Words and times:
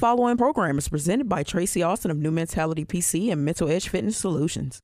following 0.00 0.38
program 0.38 0.78
is 0.78 0.88
presented 0.88 1.28
by 1.28 1.42
Tracy 1.42 1.82
Austin 1.82 2.10
of 2.10 2.16
New 2.16 2.30
Mentality 2.30 2.86
PC 2.86 3.30
and 3.30 3.44
Mental 3.44 3.68
Edge 3.68 3.90
Fitness 3.90 4.16
Solutions. 4.16 4.80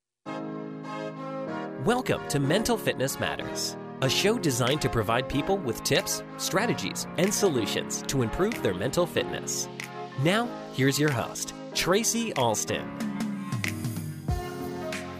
Welcome 1.86 2.20
to 2.28 2.38
Mental 2.38 2.76
Fitness 2.76 3.18
Matters, 3.18 3.78
a 4.02 4.10
show 4.10 4.38
designed 4.38 4.82
to 4.82 4.90
provide 4.90 5.26
people 5.26 5.56
with 5.56 5.82
tips, 5.84 6.22
strategies, 6.36 7.06
and 7.16 7.32
solutions 7.32 8.02
to 8.08 8.20
improve 8.20 8.62
their 8.62 8.74
mental 8.74 9.06
fitness. 9.06 9.70
Now, 10.22 10.50
here's 10.74 10.98
your 10.98 11.12
host, 11.12 11.54
Tracy 11.72 12.34
Alston. 12.34 12.86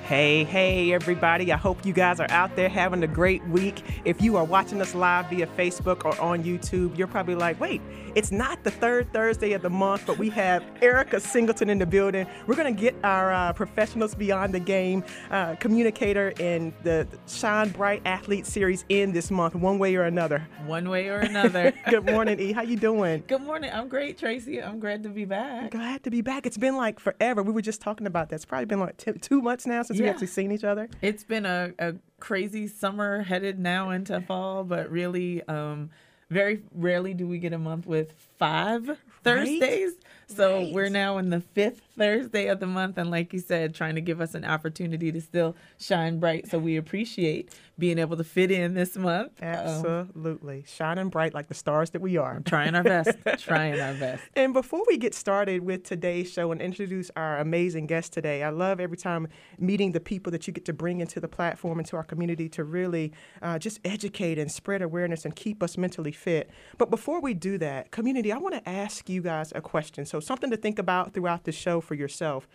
Hey, 0.06 0.44
hey, 0.44 0.92
everybody. 0.92 1.52
I 1.52 1.56
hope 1.56 1.84
you 1.84 1.92
guys 1.92 2.20
are 2.20 2.30
out 2.30 2.54
there 2.54 2.68
having 2.68 3.02
a 3.02 3.08
great 3.08 3.44
week. 3.48 3.82
If 4.04 4.22
you 4.22 4.36
are 4.36 4.44
watching 4.44 4.80
us 4.80 4.94
live 4.94 5.28
via 5.28 5.48
Facebook 5.48 6.04
or 6.04 6.16
on 6.20 6.44
YouTube, 6.44 6.96
you're 6.96 7.08
probably 7.08 7.34
like, 7.34 7.58
wait, 7.58 7.82
it's 8.14 8.30
not 8.30 8.62
the 8.62 8.70
third 8.70 9.12
Thursday 9.12 9.52
of 9.52 9.62
the 9.62 9.68
month, 9.68 10.04
but 10.06 10.16
we 10.16 10.30
have 10.30 10.64
Erica 10.80 11.18
Singleton 11.18 11.68
in 11.68 11.80
the 11.80 11.86
building. 11.86 12.24
We're 12.46 12.54
going 12.54 12.72
to 12.72 12.80
get 12.80 12.94
our 13.02 13.32
uh, 13.32 13.52
professionals 13.52 14.14
beyond 14.14 14.54
the 14.54 14.60
game 14.60 15.02
uh, 15.32 15.56
communicator 15.56 16.32
in 16.38 16.72
the 16.84 17.08
Shine 17.26 17.70
Bright 17.70 18.00
Athlete 18.04 18.46
Series 18.46 18.84
in 18.88 19.10
this 19.10 19.32
month, 19.32 19.56
one 19.56 19.80
way 19.80 19.96
or 19.96 20.04
another. 20.04 20.46
One 20.66 20.88
way 20.88 21.08
or 21.08 21.18
another. 21.18 21.72
Good 21.90 22.06
morning, 22.06 22.38
E. 22.38 22.52
How 22.52 22.62
you 22.62 22.76
doing? 22.76 23.24
Good 23.26 23.42
morning. 23.42 23.72
I'm 23.74 23.88
great, 23.88 24.18
Tracy. 24.18 24.62
I'm 24.62 24.78
glad 24.78 25.02
to 25.02 25.08
be 25.08 25.24
back. 25.24 25.72
Glad 25.72 26.04
to 26.04 26.10
be 26.10 26.20
back. 26.20 26.46
It's 26.46 26.56
been 26.56 26.76
like 26.76 27.00
forever. 27.00 27.42
We 27.42 27.52
were 27.52 27.60
just 27.60 27.80
talking 27.80 28.06
about 28.06 28.28
that. 28.28 28.36
It's 28.36 28.44
probably 28.44 28.66
been 28.66 28.78
like 28.78 28.98
t- 28.98 29.10
two 29.14 29.42
months 29.42 29.66
now 29.66 29.82
since 29.82 29.95
we 29.98 30.04
Yeah. 30.04 30.10
actually 30.12 30.26
seen 30.28 30.52
each 30.52 30.64
other. 30.64 30.88
It's 31.02 31.24
been 31.24 31.46
a, 31.46 31.72
a 31.78 31.94
crazy 32.20 32.66
summer 32.68 33.22
headed 33.22 33.58
now 33.58 33.90
into 33.90 34.20
fall, 34.20 34.64
but 34.64 34.90
really, 34.90 35.42
um, 35.48 35.90
very 36.30 36.62
rarely 36.74 37.14
do 37.14 37.26
we 37.28 37.38
get 37.38 37.52
a 37.52 37.58
month 37.58 37.86
with 37.86 38.12
five 38.38 38.98
Thursdays. 39.26 39.92
So 40.28 40.56
Right. 40.56 40.72
we're 40.72 40.88
now 40.88 41.18
in 41.18 41.30
the 41.30 41.40
fifth 41.40 41.82
Thursday 41.96 42.48
of 42.48 42.58
the 42.58 42.66
month. 42.66 42.98
And 42.98 43.10
like 43.12 43.32
you 43.32 43.38
said, 43.38 43.74
trying 43.76 43.94
to 43.94 44.00
give 44.00 44.20
us 44.20 44.34
an 44.34 44.44
opportunity 44.44 45.12
to 45.12 45.20
still 45.20 45.54
shine 45.78 46.18
bright. 46.18 46.48
So 46.48 46.58
we 46.58 46.76
appreciate 46.76 47.54
being 47.78 47.98
able 48.00 48.16
to 48.16 48.24
fit 48.24 48.50
in 48.50 48.74
this 48.74 48.96
month. 48.96 49.30
Um, 49.40 49.46
Absolutely. 49.48 50.64
Shining 50.66 51.10
bright 51.10 51.32
like 51.32 51.46
the 51.48 51.54
stars 51.54 51.90
that 51.90 52.00
we 52.02 52.16
are. 52.16 52.40
trying 52.44 52.74
our 52.74 52.82
best. 52.82 53.10
trying 53.38 53.80
our 53.80 53.94
best. 53.94 54.22
And 54.34 54.52
before 54.52 54.82
we 54.88 54.96
get 54.96 55.14
started 55.14 55.62
with 55.62 55.84
today's 55.84 56.30
show 56.32 56.50
and 56.50 56.60
introduce 56.60 57.10
our 57.16 57.38
amazing 57.38 57.86
guest 57.86 58.12
today, 58.12 58.42
I 58.42 58.48
love 58.50 58.80
every 58.80 58.96
time 58.96 59.28
meeting 59.58 59.92
the 59.92 60.00
people 60.00 60.32
that 60.32 60.46
you 60.48 60.52
get 60.52 60.64
to 60.64 60.72
bring 60.72 61.00
into 61.00 61.20
the 61.20 61.28
platform, 61.28 61.78
into 61.78 61.96
our 61.96 62.04
community 62.04 62.48
to 62.50 62.64
really 62.64 63.12
uh, 63.42 63.58
just 63.60 63.78
educate 63.84 64.38
and 64.38 64.50
spread 64.50 64.82
awareness 64.82 65.24
and 65.24 65.36
keep 65.36 65.62
us 65.62 65.78
mentally 65.78 66.12
fit. 66.12 66.50
But 66.78 66.90
before 66.90 67.20
we 67.20 67.32
do 67.32 67.58
that, 67.58 67.92
community, 67.92 68.32
I 68.32 68.38
want 68.38 68.54
to 68.56 68.68
ask 68.68 69.08
you 69.08 69.15
guys 69.22 69.52
a 69.54 69.60
question. 69.60 70.04
So, 70.04 70.20
something 70.20 70.50
to 70.50 70.56
think 70.56 70.78
about 70.78 71.12
throughout 71.12 71.44
the 71.44 71.52
show 71.52 71.80
for 71.80 71.94
yourself. 71.94 72.48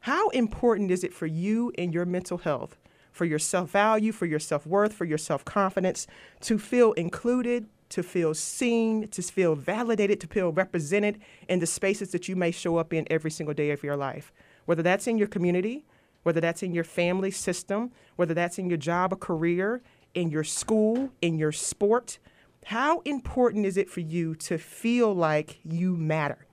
How 0.00 0.28
important 0.30 0.90
is 0.90 1.02
it 1.02 1.14
for 1.14 1.26
you 1.26 1.72
and 1.78 1.94
your 1.94 2.04
mental 2.04 2.38
health? 2.38 2.76
For 3.10 3.24
your 3.24 3.38
self 3.38 3.70
value, 3.70 4.12
for 4.12 4.26
your 4.26 4.40
self 4.40 4.66
worth, 4.66 4.92
for 4.92 5.04
your 5.04 5.18
self 5.18 5.44
confidence, 5.44 6.06
to 6.42 6.58
feel 6.58 6.92
included, 6.92 7.66
to 7.90 8.02
feel 8.02 8.34
seen, 8.34 9.08
to 9.08 9.22
feel 9.22 9.54
validated, 9.54 10.20
to 10.20 10.26
feel 10.26 10.52
represented 10.52 11.20
in 11.48 11.60
the 11.60 11.66
spaces 11.66 12.10
that 12.12 12.28
you 12.28 12.36
may 12.36 12.50
show 12.50 12.76
up 12.76 12.92
in 12.92 13.06
every 13.10 13.30
single 13.30 13.54
day 13.54 13.70
of 13.70 13.82
your 13.82 13.96
life. 13.96 14.32
Whether 14.66 14.82
that's 14.82 15.06
in 15.06 15.16
your 15.16 15.28
community, 15.28 15.84
whether 16.24 16.40
that's 16.40 16.62
in 16.62 16.74
your 16.74 16.84
family 16.84 17.30
system, 17.30 17.92
whether 18.16 18.34
that's 18.34 18.58
in 18.58 18.68
your 18.68 18.78
job 18.78 19.12
or 19.12 19.16
career, 19.16 19.80
in 20.14 20.30
your 20.30 20.44
school, 20.44 21.10
in 21.20 21.38
your 21.38 21.52
sport. 21.52 22.18
How 22.66 23.00
important 23.00 23.66
is 23.66 23.76
it 23.76 23.90
for 23.90 24.00
you 24.00 24.34
to 24.36 24.58
feel 24.58 25.14
like 25.14 25.60
you 25.64 25.96
matter? 25.96 26.46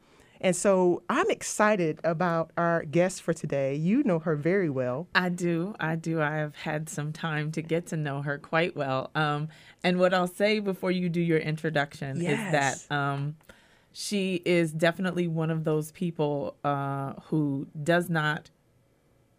And 0.44 0.56
so 0.56 1.04
I'm 1.08 1.30
excited 1.30 2.00
about 2.04 2.52
our 2.58 2.84
guest 2.84 3.22
for 3.22 3.32
today. 3.32 3.76
You 3.76 4.04
know 4.04 4.18
her 4.20 4.36
very 4.36 4.70
well. 4.70 5.08
I 5.14 5.30
do. 5.30 5.76
I 5.80 5.96
do. 5.96 6.20
I 6.20 6.38
have 6.38 6.56
had 6.56 6.90
some 6.90 7.14
time 7.14 7.52
to 7.52 7.62
get 7.62 7.86
to 7.88 7.98
know 7.98 8.24
her 8.24 8.40
quite 8.40 8.76
well. 8.76 9.12
Um, 9.14 9.50
and 9.84 10.00
what 10.00 10.16
I'll 10.16 10.28
say 10.28 10.60
before 10.60 10.90
you 10.90 11.10
do 11.10 11.22
your 11.22 11.38
introduction 11.38 12.22
is 12.22 12.38
that 12.52 12.84
um, 12.92 13.36
she 13.94 14.42
is 14.44 14.72
definitely 14.72 15.28
one 15.28 15.52
of 15.52 15.64
those 15.64 15.92
people 15.92 16.56
uh, 16.64 17.14
who 17.26 17.68
does 17.84 18.10
not 18.10 18.50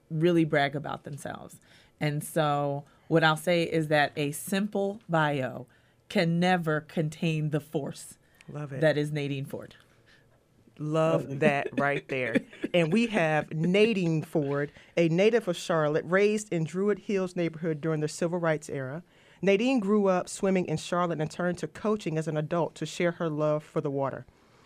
really 0.09 0.45
brag 0.45 0.77
about 0.77 1.03
themselves. 1.03 1.61
And 2.01 2.23
so, 2.23 2.85
what 3.09 3.25
I'll 3.25 3.37
say 3.37 3.65
is 3.65 3.89
that 3.89 4.13
a 4.17 4.33
simple 4.33 5.01
bio 5.09 5.67
can 6.09 6.39
never 6.41 6.81
contain 6.81 7.51
the 7.51 7.61
force 7.61 8.19
Love 8.53 8.73
it. 8.73 8.81
that 8.81 8.99
is 8.99 9.13
Nadine 9.13 9.45
Ford. 9.45 9.75
Love 10.79 11.41
that 11.41 11.69
right 11.79 12.07
there. 12.09 12.37
And 12.75 12.93
we 12.93 13.07
have 13.09 13.53
Nadine 13.53 14.23
Ford, 14.23 14.73
a 14.97 15.09
native 15.09 15.47
of 15.47 15.57
Charlotte, 15.57 16.05
raised 16.07 16.53
in 16.53 16.65
Druid 16.65 17.01
Hills 17.01 17.37
neighborhood 17.37 17.81
during 17.81 18.01
the 18.01 18.09
civil 18.09 18.39
rights 18.39 18.71
era. 18.71 19.03
Nadine 19.43 19.81
grew 19.81 20.07
up 20.07 20.29
swimming 20.29 20.67
in 20.67 20.77
Charlotte 20.79 21.21
and 21.21 21.31
turned 21.31 21.59
to 21.59 21.67
coaching 21.69 22.17
as 22.17 22.29
an 22.29 22.37
adult 22.37 22.75
to 22.77 22.87
share 22.87 23.13
her 23.13 23.29
love 23.29 23.63
for 23.63 23.81
the 23.81 23.91
water. 23.91 24.25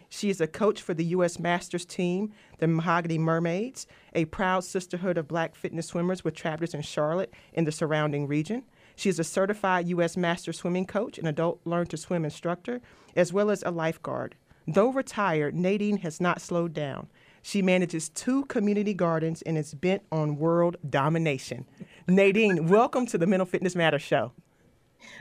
She 0.08 0.30
is 0.30 0.40
a 0.40 0.46
coach 0.46 0.80
for 0.80 0.94
the 0.94 1.04
U.S. 1.06 1.38
Masters 1.38 1.84
team, 1.84 2.32
the 2.58 2.68
Mahogany 2.68 3.18
Mermaids, 3.18 3.86
a 4.14 4.26
proud 4.26 4.64
sisterhood 4.64 5.18
of 5.18 5.26
black 5.26 5.56
fitness 5.56 5.86
swimmers 5.88 6.22
with 6.22 6.34
chapters 6.34 6.74
in 6.74 6.82
Charlotte 6.82 7.34
and 7.54 7.66
the 7.66 7.72
surrounding 7.72 8.28
region. 8.28 8.62
She 8.96 9.10
is 9.10 9.18
a 9.18 9.24
certified 9.24 9.86
U.S. 9.88 10.16
Master 10.16 10.52
swimming 10.52 10.86
coach, 10.86 11.18
an 11.18 11.26
adult 11.26 11.60
learn 11.64 11.86
to 11.88 11.96
swim 11.98 12.24
instructor, 12.24 12.80
as 13.14 13.32
well 13.32 13.50
as 13.50 13.62
a 13.62 13.70
lifeguard. 13.70 14.34
Though 14.66 14.90
retired, 14.90 15.54
Nadine 15.54 15.98
has 15.98 16.20
not 16.20 16.40
slowed 16.40 16.72
down. 16.72 17.08
She 17.42 17.62
manages 17.62 18.08
two 18.08 18.46
community 18.46 18.94
gardens 18.94 19.42
and 19.42 19.56
is 19.56 19.74
bent 19.74 20.02
on 20.10 20.36
world 20.36 20.78
domination. 20.88 21.66
Nadine, 22.08 22.66
welcome 22.68 23.06
to 23.06 23.18
the 23.18 23.26
Mental 23.26 23.46
Fitness 23.46 23.76
Matters 23.76 24.02
show. 24.02 24.32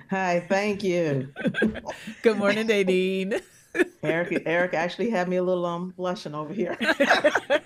Hi, 0.09 0.39
thank 0.47 0.81
you. 0.83 1.27
Good 2.23 2.37
morning, 2.37 2.67
Nadine. 2.67 3.41
Eric 4.01 4.43
Eric 4.45 4.73
actually 4.73 5.09
had 5.09 5.27
me 5.27 5.35
a 5.35 5.43
little 5.43 5.65
um 5.65 5.93
blushing 5.97 6.33
over 6.33 6.53
here. 6.53 6.77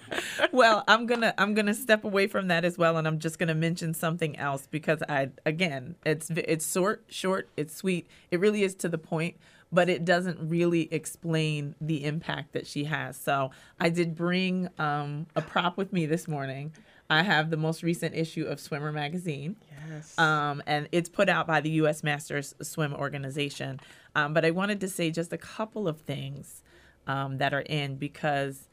well 0.51 0.83
i'm 0.87 1.05
gonna 1.05 1.33
i'm 1.37 1.53
gonna 1.53 1.73
step 1.73 2.03
away 2.03 2.27
from 2.27 2.47
that 2.47 2.63
as 2.65 2.77
well 2.77 2.97
and 2.97 3.07
i'm 3.07 3.19
just 3.19 3.39
gonna 3.39 3.55
mention 3.55 3.93
something 3.93 4.37
else 4.37 4.67
because 4.69 5.01
i 5.09 5.29
again 5.45 5.95
it's 6.05 6.29
it's 6.31 6.71
short 6.71 7.03
short 7.09 7.49
it's 7.57 7.75
sweet 7.75 8.07
it 8.31 8.39
really 8.39 8.63
is 8.63 8.75
to 8.75 8.89
the 8.89 8.97
point 8.97 9.35
but 9.71 9.87
it 9.87 10.03
doesn't 10.03 10.39
really 10.49 10.91
explain 10.91 11.75
the 11.79 12.03
impact 12.05 12.53
that 12.53 12.65
she 12.65 12.85
has 12.85 13.15
so 13.17 13.51
i 13.79 13.89
did 13.89 14.15
bring 14.15 14.69
um, 14.79 15.25
a 15.35 15.41
prop 15.41 15.77
with 15.77 15.91
me 15.93 16.05
this 16.05 16.27
morning 16.27 16.71
i 17.09 17.21
have 17.23 17.49
the 17.49 17.57
most 17.57 17.83
recent 17.83 18.15
issue 18.15 18.45
of 18.45 18.59
swimmer 18.59 18.91
magazine 18.91 19.55
Yes. 19.89 20.17
um, 20.19 20.61
and 20.67 20.87
it's 20.91 21.09
put 21.09 21.29
out 21.29 21.47
by 21.47 21.61
the 21.61 21.69
U.S. 21.71 22.03
Masters 22.03 22.53
Swim 22.61 22.93
Organization. 22.93 23.79
Um, 24.15 24.35
but 24.35 24.45
I 24.45 24.51
wanted 24.51 24.81
to 24.81 24.87
say 24.87 25.09
just 25.09 25.33
a 25.33 25.37
couple 25.37 25.87
of 25.87 26.01
things 26.01 26.61
um, 27.07 27.39
that 27.39 27.55
are 27.55 27.61
in 27.61 27.95
because 27.95 28.67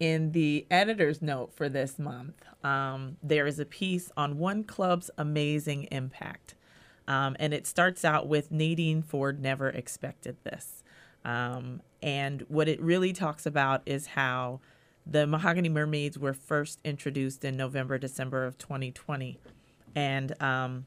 in 0.00 0.32
the 0.32 0.66
editor's 0.70 1.22
note 1.22 1.52
for 1.54 1.68
this 1.68 1.98
month, 1.98 2.42
um, 2.64 3.16
there 3.22 3.46
is 3.46 3.58
a 3.58 3.64
piece 3.64 4.10
on 4.16 4.38
one 4.38 4.64
club's 4.64 5.10
amazing 5.16 5.84
impact. 5.90 6.54
Um, 7.08 7.36
and 7.38 7.52
it 7.52 7.66
starts 7.66 8.04
out 8.04 8.28
with 8.28 8.50
Nadine 8.50 9.02
Ford 9.02 9.40
never 9.40 9.68
expected 9.68 10.36
this. 10.44 10.82
Um, 11.24 11.82
and 12.02 12.44
what 12.48 12.68
it 12.68 12.80
really 12.80 13.12
talks 13.12 13.46
about 13.46 13.82
is 13.86 14.06
how 14.06 14.60
the 15.06 15.26
Mahogany 15.26 15.68
Mermaids 15.68 16.18
were 16.18 16.34
first 16.34 16.78
introduced 16.84 17.44
in 17.44 17.56
November, 17.56 17.98
December 17.98 18.44
of 18.44 18.58
2020. 18.58 19.38
And 19.94 20.40
um, 20.42 20.86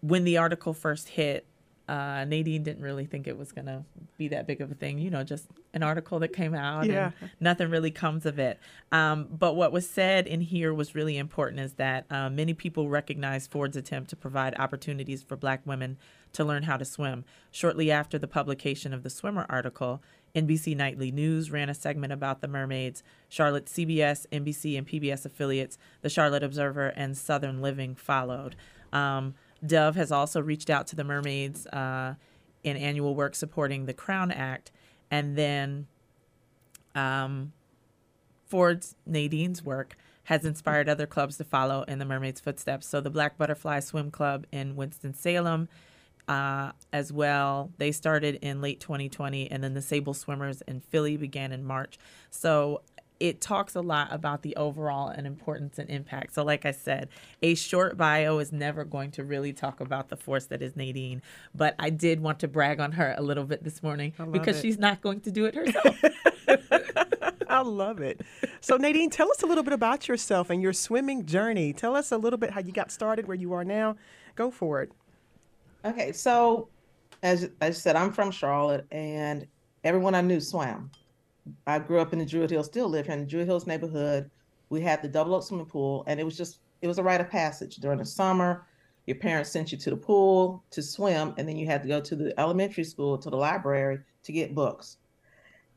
when 0.00 0.24
the 0.24 0.38
article 0.38 0.74
first 0.74 1.10
hit, 1.10 1.46
uh, 1.90 2.24
Nadine 2.24 2.62
didn't 2.62 2.82
really 2.84 3.04
think 3.04 3.26
it 3.26 3.36
was 3.36 3.50
going 3.50 3.66
to 3.66 3.82
be 4.16 4.28
that 4.28 4.46
big 4.46 4.60
of 4.60 4.70
a 4.70 4.74
thing. 4.74 4.98
You 4.98 5.10
know, 5.10 5.24
just 5.24 5.46
an 5.74 5.82
article 5.82 6.20
that 6.20 6.32
came 6.32 6.54
out 6.54 6.86
Yeah. 6.86 7.10
and 7.20 7.30
nothing 7.40 7.68
really 7.68 7.90
comes 7.90 8.26
of 8.26 8.38
it. 8.38 8.58
Um, 8.92 9.26
but 9.30 9.56
what 9.56 9.72
was 9.72 9.88
said 9.90 10.26
in 10.28 10.40
here 10.40 10.72
was 10.72 10.94
really 10.94 11.18
important 11.18 11.60
is 11.60 11.72
that 11.74 12.06
uh, 12.10 12.30
many 12.30 12.54
people 12.54 12.88
recognize 12.88 13.46
Ford's 13.48 13.76
attempt 13.76 14.08
to 14.10 14.16
provide 14.16 14.54
opportunities 14.58 15.22
for 15.22 15.36
black 15.36 15.66
women 15.66 15.96
to 16.32 16.44
learn 16.44 16.62
how 16.62 16.76
to 16.76 16.84
swim. 16.84 17.24
Shortly 17.50 17.90
after 17.90 18.18
the 18.18 18.28
publication 18.28 18.94
of 18.94 19.02
the 19.02 19.10
swimmer 19.10 19.44
article, 19.48 20.00
NBC 20.34 20.76
Nightly 20.76 21.10
News 21.10 21.50
ran 21.50 21.68
a 21.68 21.74
segment 21.74 22.12
about 22.12 22.40
the 22.40 22.46
mermaids. 22.46 23.02
Charlotte 23.28 23.66
CBS, 23.66 24.26
NBC, 24.30 24.78
and 24.78 24.86
PBS 24.86 25.26
affiliates, 25.26 25.76
the 26.02 26.08
Charlotte 26.08 26.44
Observer, 26.44 26.88
and 26.94 27.18
Southern 27.18 27.60
Living 27.60 27.96
followed. 27.96 28.54
Um, 28.92 29.34
Dove 29.64 29.96
has 29.96 30.10
also 30.10 30.40
reached 30.40 30.70
out 30.70 30.86
to 30.88 30.96
the 30.96 31.04
mermaids 31.04 31.66
uh, 31.66 32.14
in 32.62 32.76
annual 32.76 33.14
work 33.14 33.34
supporting 33.34 33.86
the 33.86 33.94
Crown 33.94 34.30
Act. 34.30 34.70
And 35.10 35.36
then 35.36 35.86
um, 36.94 37.52
Ford's 38.46 38.94
Nadine's 39.06 39.64
work 39.64 39.96
has 40.24 40.44
inspired 40.44 40.88
other 40.88 41.06
clubs 41.06 41.36
to 41.38 41.44
follow 41.44 41.82
in 41.82 41.98
the 41.98 42.04
mermaid's 42.04 42.40
footsteps. 42.40 42.86
So 42.86 43.00
the 43.00 43.10
Black 43.10 43.36
Butterfly 43.36 43.80
Swim 43.80 44.10
Club 44.10 44.46
in 44.52 44.76
Winston-Salem 44.76 45.68
uh, 46.28 46.70
as 46.92 47.12
well. 47.12 47.72
They 47.78 47.90
started 47.90 48.38
in 48.40 48.60
late 48.60 48.78
2020, 48.78 49.50
and 49.50 49.64
then 49.64 49.74
the 49.74 49.82
Sable 49.82 50.14
Swimmers 50.14 50.62
in 50.62 50.80
Philly 50.80 51.16
began 51.16 51.50
in 51.50 51.64
March. 51.64 51.98
So 52.30 52.82
it 53.20 53.40
talks 53.40 53.74
a 53.74 53.80
lot 53.80 54.08
about 54.10 54.42
the 54.42 54.56
overall 54.56 55.08
and 55.08 55.26
importance 55.26 55.78
and 55.78 55.88
impact. 55.90 56.34
So, 56.34 56.42
like 56.42 56.64
I 56.64 56.72
said, 56.72 57.10
a 57.42 57.54
short 57.54 57.96
bio 57.96 58.38
is 58.38 58.50
never 58.50 58.84
going 58.84 59.10
to 59.12 59.24
really 59.24 59.52
talk 59.52 59.80
about 59.80 60.08
the 60.08 60.16
force 60.16 60.46
that 60.46 60.62
is 60.62 60.74
Nadine, 60.74 61.22
but 61.54 61.74
I 61.78 61.90
did 61.90 62.20
want 62.20 62.40
to 62.40 62.48
brag 62.48 62.80
on 62.80 62.92
her 62.92 63.14
a 63.16 63.22
little 63.22 63.44
bit 63.44 63.62
this 63.62 63.82
morning 63.82 64.14
because 64.30 64.58
it. 64.58 64.62
she's 64.62 64.78
not 64.78 65.02
going 65.02 65.20
to 65.20 65.30
do 65.30 65.44
it 65.44 65.54
herself. 65.54 66.02
I 67.48 67.60
love 67.62 68.00
it. 68.00 68.22
So, 68.60 68.76
Nadine, 68.76 69.10
tell 69.10 69.30
us 69.30 69.42
a 69.42 69.46
little 69.46 69.64
bit 69.64 69.72
about 69.72 70.08
yourself 70.08 70.50
and 70.50 70.62
your 70.62 70.72
swimming 70.72 71.26
journey. 71.26 71.72
Tell 71.72 71.96
us 71.96 72.12
a 72.12 72.16
little 72.16 72.38
bit 72.38 72.50
how 72.50 72.60
you 72.60 72.72
got 72.72 72.90
started, 72.90 73.28
where 73.28 73.36
you 73.36 73.52
are 73.52 73.64
now. 73.64 73.96
Go 74.36 74.50
for 74.50 74.82
it. 74.82 74.92
Okay, 75.84 76.12
so 76.12 76.68
as 77.22 77.50
I 77.60 77.70
said, 77.70 77.96
I'm 77.96 78.12
from 78.12 78.30
Charlotte, 78.30 78.86
and 78.90 79.46
everyone 79.84 80.14
I 80.14 80.20
knew 80.20 80.40
swam. 80.40 80.90
I 81.66 81.78
grew 81.78 82.00
up 82.00 82.12
in 82.12 82.18
the 82.18 82.26
Druid 82.26 82.50
Hills, 82.50 82.66
still 82.66 82.88
live 82.88 83.06
here 83.06 83.14
in 83.14 83.20
the 83.20 83.26
Druid 83.26 83.46
Hills 83.46 83.66
neighborhood. 83.66 84.30
We 84.68 84.80
had 84.80 85.02
the 85.02 85.08
double 85.08 85.34
oak 85.34 85.42
swimming 85.42 85.66
pool, 85.66 86.04
and 86.06 86.20
it 86.20 86.24
was 86.24 86.36
just 86.36 86.58
it 86.82 86.88
was 86.88 86.98
a 86.98 87.02
rite 87.02 87.20
of 87.20 87.30
passage 87.30 87.76
during 87.76 87.98
the 87.98 88.04
summer. 88.04 88.66
Your 89.06 89.16
parents 89.16 89.50
sent 89.50 89.72
you 89.72 89.78
to 89.78 89.90
the 89.90 89.96
pool 89.96 90.62
to 90.70 90.82
swim, 90.82 91.34
and 91.36 91.48
then 91.48 91.56
you 91.56 91.66
had 91.66 91.82
to 91.82 91.88
go 91.88 92.00
to 92.00 92.16
the 92.16 92.38
elementary 92.38 92.84
school 92.84 93.18
to 93.18 93.30
the 93.30 93.36
library 93.36 94.00
to 94.22 94.32
get 94.32 94.54
books. 94.54 94.98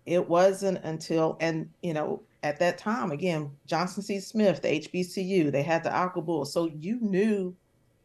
It 0.06 0.28
wasn't 0.28 0.84
until 0.84 1.38
and 1.40 1.70
you 1.82 1.94
know 1.94 2.22
at 2.44 2.60
that 2.60 2.78
time 2.78 3.12
again 3.12 3.52
Johnson 3.66 4.04
C. 4.04 4.20
Smith, 4.20 4.62
the 4.62 4.82
HBCU, 4.82 5.52
they 5.52 5.64
had 5.64 5.84
the 5.84 5.94
Aqua 5.94 6.22
Bowl, 6.22 6.46
so 6.46 6.70
you 6.80 7.00
knew 7.02 7.56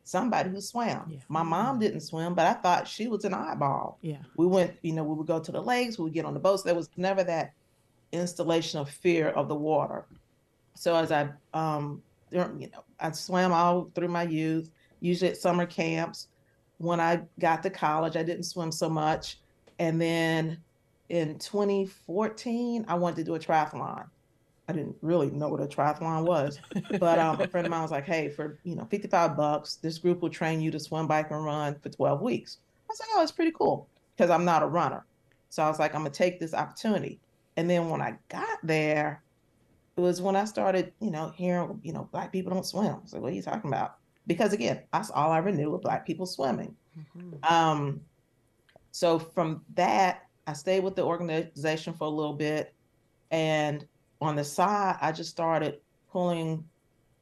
somebody 0.08 0.48
who 0.48 0.60
swam. 0.60 1.06
Yeah. 1.10 1.18
My 1.28 1.42
mom 1.42 1.78
didn't 1.78 2.00
swim, 2.00 2.34
but 2.34 2.46
I 2.46 2.54
thought 2.54 2.88
she 2.88 3.08
was 3.08 3.24
an 3.24 3.34
eyeball. 3.34 3.98
yeah. 4.00 4.22
We 4.36 4.46
went, 4.46 4.72
you 4.82 4.94
know, 4.94 5.04
we 5.04 5.14
would 5.14 5.26
go 5.26 5.38
to 5.38 5.52
the 5.52 5.60
lakes, 5.60 5.98
we 5.98 6.04
would 6.04 6.14
get 6.14 6.24
on 6.24 6.34
the 6.34 6.40
boats. 6.40 6.62
There 6.62 6.74
was 6.74 6.88
never 6.96 7.22
that 7.24 7.52
installation 8.12 8.80
of 8.80 8.88
fear 8.88 9.28
of 9.30 9.48
the 9.48 9.54
water. 9.54 10.06
So 10.74 10.94
as 10.94 11.12
I, 11.12 11.30
um, 11.54 12.02
you 12.30 12.38
know, 12.38 12.84
I 13.00 13.10
swam 13.12 13.52
all 13.52 13.90
through 13.94 14.08
my 14.08 14.22
youth, 14.22 14.70
usually 15.00 15.30
at 15.30 15.36
summer 15.36 15.66
camps. 15.66 16.28
When 16.78 17.00
I 17.00 17.22
got 17.40 17.62
to 17.64 17.70
college, 17.70 18.16
I 18.16 18.22
didn't 18.22 18.44
swim 18.44 18.70
so 18.70 18.88
much. 18.88 19.38
And 19.78 20.00
then 20.00 20.58
in 21.08 21.38
2014, 21.38 22.84
I 22.86 22.94
wanted 22.94 23.16
to 23.16 23.24
do 23.24 23.34
a 23.34 23.38
triathlon. 23.38 24.06
I 24.68 24.72
didn't 24.74 24.96
really 25.00 25.30
know 25.30 25.48
what 25.48 25.62
a 25.62 25.66
triathlon 25.66 26.26
was, 26.26 26.60
but 27.00 27.18
um, 27.18 27.40
a 27.40 27.48
friend 27.48 27.66
of 27.66 27.70
mine 27.70 27.80
was 27.80 27.90
like, 27.90 28.04
"Hey, 28.04 28.28
for 28.28 28.58
you 28.64 28.76
know, 28.76 28.84
55 28.84 29.34
bucks, 29.34 29.76
this 29.76 29.96
group 29.96 30.20
will 30.20 30.28
train 30.28 30.60
you 30.60 30.70
to 30.70 30.78
swim, 30.78 31.06
bike, 31.06 31.30
and 31.30 31.42
run 31.42 31.76
for 31.80 31.88
12 31.88 32.20
weeks." 32.20 32.58
I 32.88 32.92
was 32.92 33.00
like, 33.00 33.08
"Oh, 33.14 33.22
it's 33.22 33.32
pretty 33.32 33.52
cool," 33.52 33.88
because 34.14 34.30
I'm 34.30 34.44
not 34.44 34.62
a 34.62 34.66
runner. 34.66 35.06
So 35.48 35.62
I 35.62 35.68
was 35.68 35.78
like, 35.78 35.94
"I'm 35.94 36.02
gonna 36.02 36.10
take 36.10 36.38
this 36.38 36.52
opportunity." 36.52 37.18
And 37.58 37.68
then 37.68 37.88
when 37.88 38.00
I 38.00 38.16
got 38.28 38.60
there, 38.62 39.20
it 39.96 40.00
was 40.00 40.22
when 40.22 40.36
I 40.36 40.44
started, 40.44 40.92
you 41.00 41.10
know, 41.10 41.32
hearing, 41.34 41.80
you 41.82 41.92
know, 41.92 42.08
black 42.12 42.30
people 42.30 42.52
don't 42.54 42.64
swim. 42.64 43.00
Like, 43.12 43.20
"What 43.20 43.32
are 43.32 43.34
you 43.34 43.42
talking 43.42 43.68
about?" 43.68 43.96
Because 44.28 44.52
again, 44.52 44.84
that's 44.92 45.10
all 45.10 45.32
I 45.32 45.38
ever 45.38 45.50
knew 45.50 45.74
of 45.74 45.82
black 45.82 46.06
people 46.06 46.24
swimming. 46.24 46.76
Um, 47.42 48.00
so 48.92 49.18
from 49.18 49.64
that, 49.74 50.28
I 50.46 50.52
stayed 50.52 50.84
with 50.84 50.94
the 50.94 51.02
organization 51.02 51.94
for 51.94 52.04
a 52.04 52.10
little 52.10 52.32
bit, 52.32 52.74
and 53.32 53.84
on 54.20 54.36
the 54.36 54.44
side, 54.44 54.96
I 55.00 55.10
just 55.10 55.30
started 55.30 55.80
pulling 56.12 56.64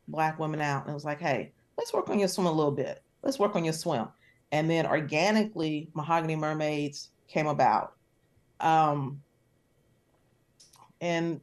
black 0.09 0.39
women 0.39 0.61
out, 0.61 0.83
and 0.83 0.91
it 0.91 0.95
was 0.95 1.07
like, 1.07 1.19
hey, 1.19 1.51
let's 1.79 1.95
work 1.95 2.11
on 2.11 2.19
your 2.19 2.29
swim 2.29 2.47
a 2.47 2.53
little 2.53 2.73
bit. 2.73 3.03
Let's 3.23 3.39
work 3.39 3.57
on 3.57 3.65
your 3.65 3.73
swim, 3.73 4.09
and 4.53 4.69
then 4.69 4.87
organically, 4.87 5.89
Mahogany 5.95 6.37
Mermaids 6.37 7.09
came 7.27 7.47
about, 7.47 7.95
um, 8.61 9.23
and 11.01 11.41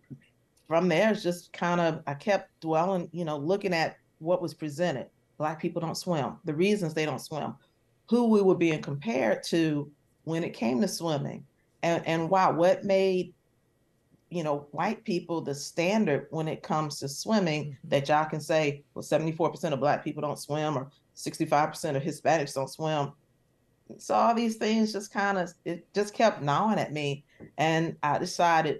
from 0.67 0.87
there, 0.87 1.11
it's 1.11 1.23
just 1.23 1.53
kind 1.53 1.79
of 1.79 2.01
I 2.07 2.13
kept 2.13 2.59
dwelling, 2.59 3.09
you 3.11 3.25
know, 3.25 3.37
looking 3.37 3.73
at 3.73 3.97
what 4.19 4.41
was 4.41 4.53
presented. 4.53 5.07
Black 5.37 5.61
people 5.61 5.81
don't 5.81 5.97
swim. 5.97 6.37
The 6.45 6.53
reasons 6.53 6.93
they 6.93 7.05
don't 7.05 7.21
swim, 7.21 7.55
who 8.09 8.29
we 8.29 8.41
were 8.41 8.55
being 8.55 8.81
compared 8.81 9.43
to 9.43 9.91
when 10.23 10.43
it 10.43 10.53
came 10.53 10.79
to 10.81 10.87
swimming, 10.87 11.45
and 11.81 12.05
and 12.07 12.29
wow, 12.29 12.51
what 12.51 12.83
made 12.83 13.33
you 14.29 14.43
know 14.43 14.65
white 14.71 15.03
people 15.03 15.41
the 15.41 15.53
standard 15.53 16.27
when 16.31 16.47
it 16.47 16.63
comes 16.63 16.99
to 16.99 17.07
swimming 17.07 17.65
mm-hmm. 17.65 17.89
that 17.89 18.09
y'all 18.09 18.25
can 18.25 18.41
say 18.41 18.83
well 18.95 19.03
74% 19.03 19.73
of 19.73 19.79
black 19.79 20.03
people 20.03 20.21
don't 20.21 20.39
swim 20.39 20.75
or 20.75 20.89
65% 21.15 21.95
of 21.95 22.01
hispanics 22.01 22.55
don't 22.55 22.69
swim. 22.69 23.11
So 23.99 24.15
all 24.15 24.33
these 24.33 24.55
things 24.55 24.91
just 24.91 25.13
kind 25.13 25.37
of 25.37 25.53
it 25.65 25.85
just 25.93 26.15
kept 26.15 26.41
gnawing 26.41 26.79
at 26.79 26.93
me. 26.93 27.25
And 27.57 27.95
i 28.01 28.17
decided 28.17 28.79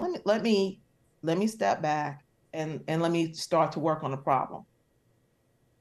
let 0.00 0.10
me 0.10 0.18
let 0.24 0.42
me 0.42 0.80
let 1.22 1.38
me 1.38 1.46
step 1.46 1.82
back 1.82 2.24
and 2.52 2.82
and 2.88 3.02
let 3.02 3.10
me 3.10 3.32
start 3.32 3.72
to 3.72 3.80
work 3.80 4.02
on 4.02 4.10
the 4.10 4.16
problem 4.16 4.64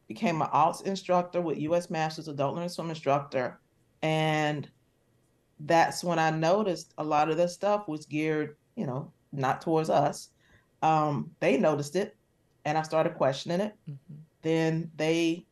became 0.07 0.41
an 0.41 0.47
alts 0.49 0.83
instructor 0.83 1.41
with 1.41 1.57
us 1.57 1.89
masters 1.89 2.27
adult 2.27 2.55
learning 2.55 2.69
swim 2.69 2.89
instructor 2.89 3.59
and 4.01 4.69
that's 5.61 6.03
when 6.03 6.19
I 6.19 6.29
noticed 6.29 6.93
a 6.97 7.03
lot 7.03 7.29
of 7.29 7.37
this 7.37 7.53
stuff 7.53 7.87
was 7.87 8.05
geared, 8.05 8.55
you 8.75 8.85
know, 8.85 9.11
not 9.31 9.61
towards 9.61 9.89
us. 9.89 10.29
Um, 10.81 11.31
they 11.39 11.57
noticed 11.57 11.95
it, 11.95 12.15
and 12.65 12.77
I 12.77 12.83
started 12.83 13.15
questioning 13.15 13.61
it. 13.61 13.75
Mhm. 13.89 13.97
Then 14.41 14.91
they 14.95 15.45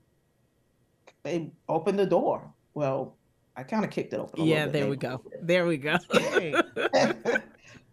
they 1.24 1.52
opened 1.68 1.98
the 1.98 2.06
door. 2.06 2.54
Well, 2.76 3.16
I 3.56 3.64
kind 3.64 3.84
of 3.84 3.90
kicked 3.90 4.14
it 4.14 4.20
open. 4.20 4.46
Yeah, 4.46 4.68
there 4.68 4.88
we 4.88 4.96
go. 4.96 5.24
There 5.42 5.66
we 5.66 5.78
go. 5.78 5.98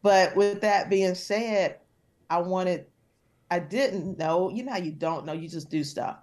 But 0.03 0.35
with 0.37 0.61
that 0.63 0.91
being 0.91 1.15
said, 1.15 1.79
I 2.29 2.39
wanted, 2.39 2.87
I 3.51 3.61
didn't 3.61 4.19
know, 4.19 4.51
you 4.51 4.65
know 4.65 4.73
how 4.73 4.79
you 4.79 4.93
don't 4.93 5.25
know, 5.25 5.33
you 5.33 5.49
just 5.49 5.71
do 5.71 5.85
stuff. 5.85 6.19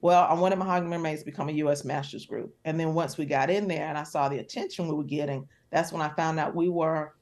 Well, 0.00 0.26
I 0.28 0.34
wanted 0.34 0.58
Mahogany 0.58 0.90
Mermaids 0.90 1.20
to 1.20 1.26
become 1.26 1.48
a 1.48 1.52
US 1.52 1.84
Masters 1.84 2.26
group. 2.26 2.54
And 2.64 2.78
then 2.78 2.92
once 2.92 3.16
we 3.16 3.24
got 3.24 3.50
in 3.50 3.68
there 3.68 3.86
and 3.86 3.96
I 3.96 4.02
saw 4.02 4.28
the 4.28 4.38
attention 4.38 4.88
we 4.88 4.94
were 4.94 5.04
getting, 5.04 5.48
that's 5.70 5.92
when 5.92 6.02
I 6.02 6.08
found 6.10 6.38
out 6.40 6.54
we 6.54 6.68
were 6.68 7.14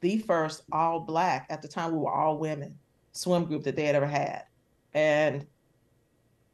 the 0.00 0.18
first 0.18 0.62
all 0.72 1.00
black, 1.00 1.46
at 1.48 1.62
the 1.62 1.68
time 1.68 1.92
we 1.92 1.98
were 1.98 2.12
all 2.12 2.38
women, 2.38 2.78
swim 3.12 3.44
group 3.44 3.62
that 3.62 3.76
they 3.76 3.84
had 3.84 3.94
ever 3.94 4.06
had. 4.06 4.42
And 4.92 5.46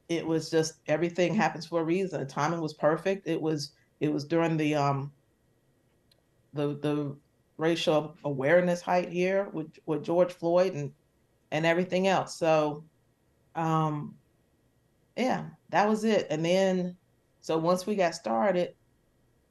it 0.07 0.25
was 0.25 0.49
just 0.49 0.75
everything 0.87 1.33
happens 1.33 1.65
for 1.65 1.81
a 1.81 1.83
reason. 1.83 2.19
The 2.19 2.25
timing 2.25 2.61
was 2.61 2.73
perfect. 2.73 3.27
It 3.27 3.41
was 3.41 3.71
it 3.99 4.11
was 4.11 4.25
during 4.25 4.57
the 4.57 4.75
um 4.75 5.11
the 6.53 6.77
the 6.79 7.17
racial 7.61 8.15
awareness 8.25 8.81
height 8.81 9.09
here 9.09 9.47
with 9.53 9.67
with 9.85 10.03
George 10.03 10.33
Floyd 10.33 10.73
and 10.73 10.91
and 11.51 11.65
everything 11.65 12.07
else. 12.07 12.35
So 12.35 12.83
um 13.55 14.15
yeah, 15.15 15.45
that 15.69 15.87
was 15.87 16.03
it. 16.03 16.27
And 16.29 16.43
then 16.43 16.97
so 17.41 17.57
once 17.57 17.85
we 17.85 17.95
got 17.95 18.15
started, 18.15 18.73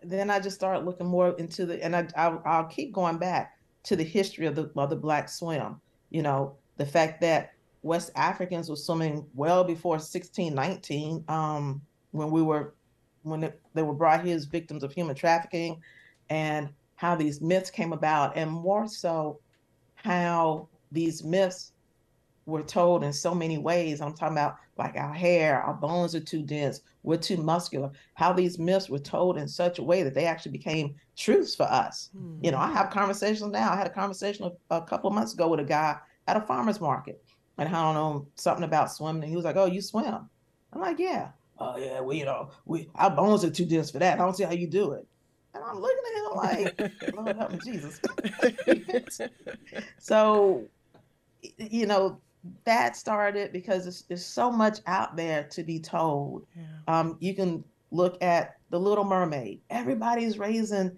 then 0.02 0.31
I 0.31 0.40
just 0.40 0.57
started 0.57 0.85
looking 0.85 1.07
more 1.07 1.37
into 1.38 1.67
the 1.67 1.83
and 1.83 1.95
I 1.95 2.09
I'll, 2.17 2.43
I'll 2.45 2.64
keep 2.64 2.93
going 2.93 3.19
back 3.19 3.57
to 3.85 3.97
the 3.97 4.05
history 4.05 4.47
of 4.47 4.57
the 4.57 4.71
of 4.76 4.90
the 4.90 4.97
black 4.97 5.29
swim. 5.29 5.81
You 6.11 6.23
know, 6.23 6.57
the 6.76 6.87
fact 6.87 7.21
that 7.21 7.52
West 7.83 8.11
Africans 8.17 8.69
were 8.69 8.76
swimming 8.76 9.26
well 9.35 9.62
before 9.62 9.93
1619 9.93 11.25
um 11.29 11.81
when 12.11 12.31
we 12.31 12.43
were 12.43 12.75
when 13.23 13.52
they 13.75 13.83
were 13.83 13.95
brought 13.95 14.25
here 14.25 14.35
as 14.35 14.47
victims 14.47 14.83
of 14.83 14.93
human 14.93 15.14
trafficking 15.14 15.81
and 16.29 16.71
how 17.00 17.16
these 17.16 17.40
myths 17.40 17.71
came 17.71 17.95
about 17.95 18.37
and 18.37 18.50
more 18.50 18.87
so 18.87 19.40
how 19.95 20.69
these 20.92 21.25
myths 21.25 21.73
were 22.45 22.62
told 22.62 23.02
in 23.02 23.11
so 23.11 23.35
many 23.35 23.57
ways. 23.57 24.02
I'm 24.02 24.12
talking 24.12 24.37
about 24.37 24.57
like 24.76 24.97
our 24.97 25.14
hair, 25.14 25.62
our 25.62 25.73
bones 25.73 26.14
are 26.14 26.21
too 26.21 26.42
dense, 26.42 26.83
we're 27.02 27.16
too 27.16 27.38
muscular. 27.38 27.90
How 28.12 28.35
these 28.35 28.59
myths 28.59 28.90
were 28.90 28.99
told 28.99 29.38
in 29.38 29.49
such 29.49 29.78
a 29.78 29.83
way 29.83 30.02
that 30.02 30.12
they 30.12 30.26
actually 30.26 30.52
became 30.52 30.95
truths 31.16 31.54
for 31.54 31.62
us. 31.62 32.11
You 32.42 32.50
know, 32.50 32.59
hmm. 32.59 32.64
I 32.64 32.73
have 32.75 32.90
conversations 32.90 33.50
now. 33.50 33.73
I 33.73 33.76
had 33.76 33.87
a 33.87 33.95
conversation 33.95 34.50
a, 34.71 34.76
a 34.76 34.83
couple 34.83 35.09
of 35.09 35.14
months 35.14 35.33
ago 35.33 35.49
with 35.49 35.61
a 35.61 35.64
guy 35.64 35.97
at 36.26 36.37
a 36.37 36.42
farmer's 36.42 36.83
market, 36.83 37.25
and 37.57 37.66
I 37.66 37.73
don't 37.73 37.95
know 37.95 38.26
something 38.35 38.64
about 38.64 38.92
swimming. 38.92 39.23
And 39.23 39.30
he 39.30 39.37
was 39.37 39.47
like, 39.47 39.57
"Oh, 39.57 39.64
you 39.64 39.80
swim?" 39.80 40.28
I'm 40.75 40.80
like, 40.83 40.99
"Yeah." 40.99 41.30
Oh 41.59 41.78
yeah, 41.78 42.00
well, 42.00 42.16
you 42.16 42.26
know, 42.26 42.50
we 42.66 42.90
our 42.95 43.11
bones 43.11 43.42
are 43.42 43.50
too 43.50 43.64
dense 43.64 43.90
for 43.90 44.00
that. 44.00 44.21
I 44.21 44.23
don't 44.23 44.37
see 44.37 44.45
how 44.45 44.52
you 44.52 44.66
do 44.66 44.92
it. 44.92 45.07
And 45.54 45.64
I'm 45.64 45.80
looking 45.80 46.04
at 46.07 46.30
him 46.30 46.37
like, 46.37 47.14
Lord 47.14 47.37
help 47.37 47.52
me, 47.52 47.59
Jesus. 47.64 48.00
so, 49.99 50.64
you 51.59 51.87
know, 51.87 52.21
that 52.64 52.97
started 52.97 53.52
because 53.52 54.04
there's, 54.09 54.25
so 54.25 54.50
much 54.50 54.78
out 54.87 55.16
there 55.16 55.45
to 55.45 55.62
be 55.62 55.78
told. 55.80 56.47
Yeah. 56.57 56.62
Um, 56.88 57.16
you 57.21 57.35
can 57.35 57.64
look 57.90 58.23
at 58.23 58.57
the 58.71 58.78
Little 58.78 59.04
Mermaid. 59.04 59.61
Everybody's 59.71 60.38
raising 60.38 60.97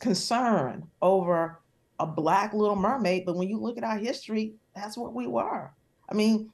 concern 0.00 0.86
over 1.00 1.60
a 2.00 2.06
black 2.06 2.52
Little 2.52 2.76
Mermaid, 2.76 3.24
but 3.24 3.36
when 3.36 3.48
you 3.48 3.58
look 3.58 3.78
at 3.78 3.84
our 3.84 3.96
history, 3.96 4.54
that's 4.74 4.96
what 4.96 5.14
we 5.14 5.26
were. 5.26 5.70
I 6.08 6.14
mean, 6.14 6.50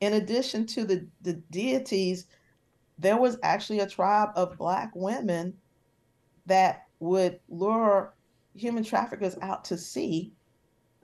in 0.00 0.14
addition 0.14 0.66
to 0.66 0.84
the 0.84 1.06
the 1.22 1.34
deities, 1.50 2.26
there 2.98 3.16
was 3.16 3.38
actually 3.42 3.80
a 3.80 3.86
tribe 3.86 4.30
of 4.34 4.58
black 4.58 4.90
women 4.94 5.54
that 6.50 6.86
would 6.98 7.40
lure 7.48 8.14
human 8.54 8.84
traffickers 8.84 9.36
out 9.42 9.64
to 9.64 9.78
sea 9.78 10.32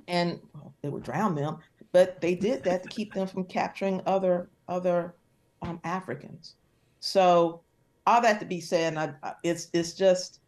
and 0.09 0.39
well, 0.55 0.73
they 0.83 0.89
would 0.89 1.03
drown 1.03 1.35
them, 1.35 1.59
but 1.93 2.21
they 2.21 2.35
did 2.35 2.63
that 2.65 2.83
to 2.83 2.89
keep 2.89 3.13
them 3.13 3.27
from 3.27 3.45
capturing 3.45 4.01
other 4.07 4.49
other 4.69 5.15
um, 5.63 5.81
Africans. 5.85 6.55
So 7.01 7.63
all 8.07 8.21
that 8.21 8.39
to 8.41 8.47
be 8.47 8.61
said, 8.61 8.97
I, 8.97 9.35
it's 9.43 9.69
it's 9.73 9.95
just 9.95 10.41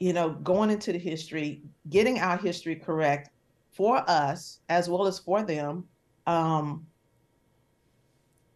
you 0.00 0.12
know 0.12 0.30
going 0.30 0.70
into 0.70 0.92
the 0.92 0.98
history, 0.98 1.62
getting 1.90 2.18
our 2.18 2.36
history 2.36 2.76
correct 2.76 3.30
for 3.72 4.02
us 4.08 4.60
as 4.68 4.88
well 4.88 5.06
as 5.06 5.18
for 5.18 5.42
them. 5.42 5.84
Um, 6.26 6.86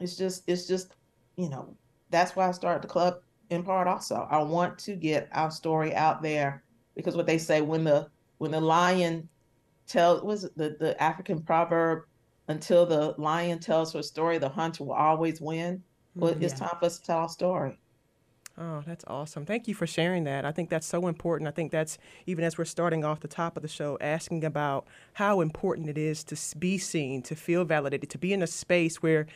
it's 0.00 0.16
just 0.16 0.42
it's 0.46 0.66
just 0.66 0.94
you 1.37 1.49
know 1.49 1.76
that's 2.11 2.35
why 2.35 2.49
I 2.49 2.52
started 2.52 2.82
the 2.82 2.88
club 2.88 3.20
in 3.50 3.62
part. 3.62 3.88
Also, 3.88 4.26
I 4.30 4.42
want 4.42 4.78
to 4.80 4.96
get 4.96 5.28
our 5.32 5.50
story 5.50 5.94
out 5.94 6.22
there 6.22 6.62
because 6.94 7.16
what 7.16 7.26
they 7.26 7.38
say 7.38 7.60
when 7.60 7.84
the 7.84 8.08
when 8.38 8.50
the 8.50 8.60
lion 8.60 9.28
tells 9.86 10.22
was 10.22 10.42
the 10.56 10.76
the 10.78 11.00
African 11.02 11.42
proverb 11.42 12.04
until 12.48 12.86
the 12.86 13.14
lion 13.18 13.58
tells 13.58 13.92
her 13.92 14.02
story, 14.02 14.38
the 14.38 14.48
hunter 14.48 14.84
will 14.84 14.92
always 14.92 15.40
win. 15.40 15.82
Well, 16.14 16.32
mm-hmm. 16.32 16.42
it's 16.42 16.58
time 16.58 16.76
for 16.78 16.86
us 16.86 16.98
to 16.98 17.06
tell 17.06 17.18
our 17.18 17.28
story. 17.28 17.78
Oh, 18.58 18.82
that's 18.86 19.04
awesome. 19.06 19.44
Thank 19.44 19.68
you 19.68 19.75
for 19.75 19.86
sharing 19.86 20.25
that. 20.25 20.46
I 20.46 20.50
think 20.50 20.70
that's 20.70 20.86
so 20.86 21.08
important. 21.08 21.46
I 21.46 21.50
think 21.50 21.70
that's 21.70 21.98
even 22.25 22.42
as 22.42 22.56
we're 22.56 22.64
starting 22.64 23.04
off 23.04 23.20
the 23.20 23.28
top 23.28 23.54
of 23.54 23.62
the 23.62 23.68
show, 23.68 23.98
asking 24.00 24.44
about 24.44 24.86
how 25.12 25.42
important 25.42 25.90
it 25.90 25.98
is 25.98 26.25
to 26.25 26.58
be 26.58 26.78
seen, 26.78 27.20
to 27.22 27.36
feel 27.36 27.66
validated, 27.66 28.08
to 28.08 28.18
be 28.18 28.32
in 28.32 28.42
a 28.42 28.46
space 28.46 29.02
where 29.02 29.26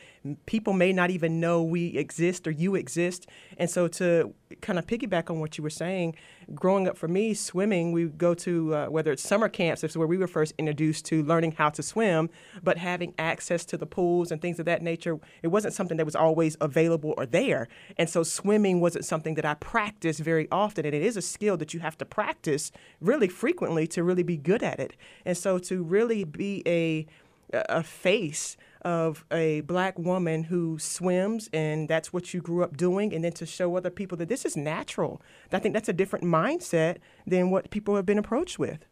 people 0.47 0.73
may 0.73 0.91
not 0.91 1.11
even 1.11 1.39
know 1.39 1.61
we 1.61 1.89
exist 1.89 2.47
or 2.47 2.51
you 2.51 2.73
exist. 2.73 3.27
And 3.59 3.69
so 3.69 3.87
to 3.89 4.33
kind 4.61 4.77
of 4.77 4.87
piggyback 4.87 5.29
on 5.29 5.39
what 5.39 5.57
you 5.57 5.63
were 5.63 5.69
saying, 5.69 6.15
growing 6.53 6.87
up 6.87 6.97
for 6.97 7.07
me, 7.07 7.33
swimming, 7.33 7.91
we 7.91 8.05
go 8.05 8.33
to 8.33 8.75
uh, 8.75 8.85
whether 8.87 9.11
it's 9.11 9.23
summer 9.23 9.49
camps, 9.49 9.83
is 9.83 9.97
where 9.97 10.07
we 10.07 10.17
were 10.17 10.27
first 10.27 10.53
introduced 10.57 11.05
to 11.05 11.23
learning 11.23 11.53
how 11.53 11.69
to 11.69 11.83
swim, 11.83 12.29
but 12.63 12.77
having 12.77 13.13
access 13.17 13.65
to 13.65 13.77
the 13.77 13.85
pools 13.85 14.31
and 14.31 14.41
things 14.41 14.59
of 14.59 14.65
that 14.65 14.81
nature, 14.81 15.19
it 15.43 15.47
wasn't 15.47 15.73
something 15.73 15.97
that 15.97 16.05
was 16.05 16.15
always 16.15 16.57
available 16.61 17.13
or 17.17 17.25
there. 17.25 17.67
And 17.97 18.09
so 18.09 18.23
swimming 18.23 18.79
wasn't 18.79 19.05
something 19.05 19.35
that 19.35 19.45
I 19.45 19.53
practiced 19.55 20.19
very 20.19 20.47
often. 20.51 20.85
And 20.85 20.95
it 20.95 21.03
is 21.03 21.17
a 21.17 21.21
skill 21.21 21.57
that 21.57 21.73
you 21.73 21.79
have 21.79 21.97
to 21.99 22.05
practice 22.05 22.71
really 22.99 23.27
frequently 23.27 23.87
to 23.87 24.03
really 24.03 24.23
be 24.23 24.37
good 24.37 24.63
at 24.63 24.79
it. 24.79 24.95
And 25.25 25.37
so 25.37 25.59
to 25.59 25.83
really 25.83 26.23
be 26.23 26.63
a 26.65 27.05
a 27.53 27.83
face 27.83 28.57
of 28.81 29.25
a 29.31 29.61
black 29.61 29.97
woman 29.99 30.43
who 30.43 30.77
swims 30.79 31.49
and 31.53 31.87
that's 31.87 32.11
what 32.11 32.33
you 32.33 32.41
grew 32.41 32.63
up 32.63 32.75
doing 32.75 33.13
and 33.13 33.23
then 33.23 33.31
to 33.31 33.45
show 33.45 33.75
other 33.75 33.89
people 33.89 34.17
that 34.17 34.29
this 34.29 34.45
is 34.45 34.57
natural 34.57 35.21
i 35.51 35.59
think 35.59 35.73
that's 35.73 35.89
a 35.89 35.93
different 35.93 36.25
mindset 36.25 36.97
than 37.27 37.51
what 37.51 37.69
people 37.69 37.95
have 37.95 38.05
been 38.05 38.17
approached 38.17 38.57
with 38.57 38.85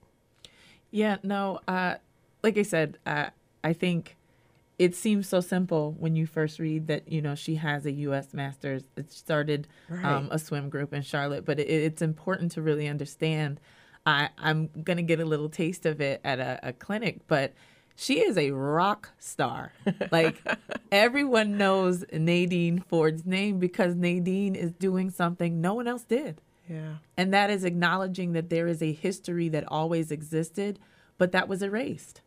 yeah 0.91 1.17
no 1.23 1.59
uh, 1.67 1.95
like 2.43 2.57
i 2.57 2.61
said 2.61 2.97
uh, 3.05 3.27
i 3.63 3.73
think 3.73 4.15
it 4.79 4.95
seems 4.95 5.27
so 5.27 5.41
simple 5.41 5.93
when 5.99 6.15
you 6.15 6.25
first 6.25 6.57
read 6.57 6.87
that 6.87 7.11
you 7.11 7.21
know 7.21 7.35
she 7.35 7.55
has 7.55 7.85
a 7.85 7.91
U.S. 7.91 8.33
Masters. 8.33 8.83
It 8.95 9.11
started 9.11 9.67
right. 9.89 10.05
um, 10.05 10.29
a 10.31 10.39
swim 10.39 10.69
group 10.69 10.93
in 10.93 11.01
Charlotte, 11.01 11.43
but 11.43 11.59
it, 11.59 11.69
it's 11.69 12.01
important 12.01 12.53
to 12.53 12.61
really 12.61 12.87
understand. 12.87 13.59
I, 14.05 14.29
I'm 14.37 14.69
gonna 14.81 15.03
get 15.03 15.19
a 15.19 15.25
little 15.25 15.49
taste 15.49 15.85
of 15.85 15.99
it 15.99 16.21
at 16.23 16.39
a, 16.39 16.59
a 16.63 16.73
clinic, 16.73 17.19
but 17.27 17.53
she 17.99 18.21
is 18.21 18.37
a 18.37 18.51
rock 18.51 19.09
star. 19.19 19.73
Like 20.09 20.41
everyone 20.91 21.57
knows 21.57 22.05
Nadine 22.13 22.79
Ford's 22.79 23.25
name 23.25 23.59
because 23.59 23.93
Nadine 23.93 24.55
is 24.55 24.71
doing 24.71 25.09
something 25.09 25.59
no 25.59 25.73
one 25.73 25.87
else 25.87 26.03
did. 26.03 26.39
Yeah. 26.69 26.95
And 27.17 27.33
that 27.33 27.49
is 27.49 27.65
acknowledging 27.65 28.31
that 28.33 28.49
there 28.49 28.67
is 28.67 28.81
a 28.81 28.93
history 28.93 29.49
that 29.49 29.65
always 29.67 30.11
existed, 30.11 30.79
but 31.17 31.33
that 31.33 31.49
was 31.49 31.61
erased. 31.61 32.21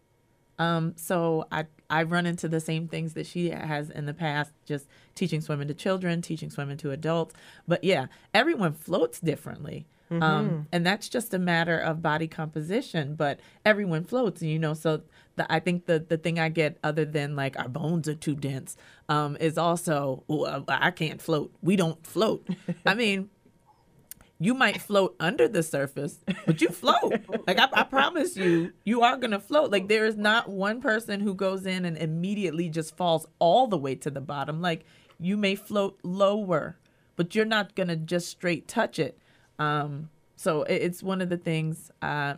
Um, 0.58 0.92
so 0.96 1.46
I 1.50 1.64
I've 1.88 2.12
run 2.12 2.26
into 2.26 2.48
the 2.48 2.60
same 2.60 2.86
things 2.86 3.14
that 3.14 3.26
she 3.26 3.48
has 3.48 3.88
in 3.88 4.04
the 4.04 4.14
past, 4.14 4.52
just 4.66 4.86
teaching 5.14 5.40
swimming 5.40 5.68
to 5.68 5.74
children, 5.74 6.20
teaching 6.20 6.50
swimming 6.50 6.76
to 6.78 6.90
adults. 6.90 7.34
But 7.66 7.82
yeah, 7.82 8.06
everyone 8.34 8.74
floats 8.74 9.20
differently. 9.20 9.86
Mm-hmm. 10.12 10.22
Um, 10.22 10.68
and 10.70 10.84
that's 10.84 11.08
just 11.08 11.32
a 11.32 11.38
matter 11.38 11.78
of 11.78 12.02
body 12.02 12.28
composition, 12.28 13.14
but 13.14 13.40
everyone 13.64 14.04
floats, 14.04 14.42
you 14.42 14.58
know. 14.58 14.74
So 14.74 15.02
the, 15.36 15.50
I 15.52 15.60
think 15.60 15.86
the 15.86 15.98
the 15.98 16.16
thing 16.16 16.38
I 16.38 16.48
get, 16.48 16.78
other 16.84 17.04
than 17.04 17.36
like 17.36 17.58
our 17.58 17.68
bones 17.68 18.08
are 18.08 18.14
too 18.14 18.34
dense, 18.34 18.76
um, 19.08 19.36
is 19.40 19.56
also 19.56 20.24
well, 20.28 20.64
I 20.68 20.90
can't 20.90 21.20
float. 21.20 21.52
We 21.62 21.76
don't 21.76 22.04
float. 22.06 22.46
I 22.86 22.94
mean, 22.94 23.30
you 24.38 24.54
might 24.54 24.82
float 24.82 25.14
under 25.20 25.46
the 25.48 25.62
surface, 25.62 26.18
but 26.46 26.60
you 26.60 26.68
float. 26.68 27.12
like 27.46 27.58
I, 27.58 27.68
I, 27.72 27.82
promise 27.84 28.36
you, 28.36 28.72
you 28.84 29.02
are 29.02 29.16
gonna 29.16 29.40
float. 29.40 29.70
Like 29.70 29.88
there 29.88 30.04
is 30.04 30.16
not 30.16 30.48
one 30.48 30.80
person 30.80 31.20
who 31.20 31.34
goes 31.34 31.64
in 31.64 31.84
and 31.84 31.96
immediately 31.96 32.68
just 32.68 32.96
falls 32.96 33.26
all 33.38 33.68
the 33.68 33.78
way 33.78 33.94
to 33.94 34.10
the 34.10 34.20
bottom. 34.20 34.60
Like 34.60 34.84
you 35.18 35.36
may 35.36 35.54
float 35.54 35.98
lower, 36.02 36.76
but 37.16 37.34
you're 37.34 37.44
not 37.44 37.74
gonna 37.74 37.96
just 37.96 38.28
straight 38.28 38.66
touch 38.66 38.98
it. 38.98 39.16
Um, 39.58 40.10
so 40.34 40.64
it, 40.64 40.74
it's 40.74 41.02
one 41.02 41.20
of 41.20 41.28
the 41.28 41.36
things 41.36 41.90
uh, 42.02 42.34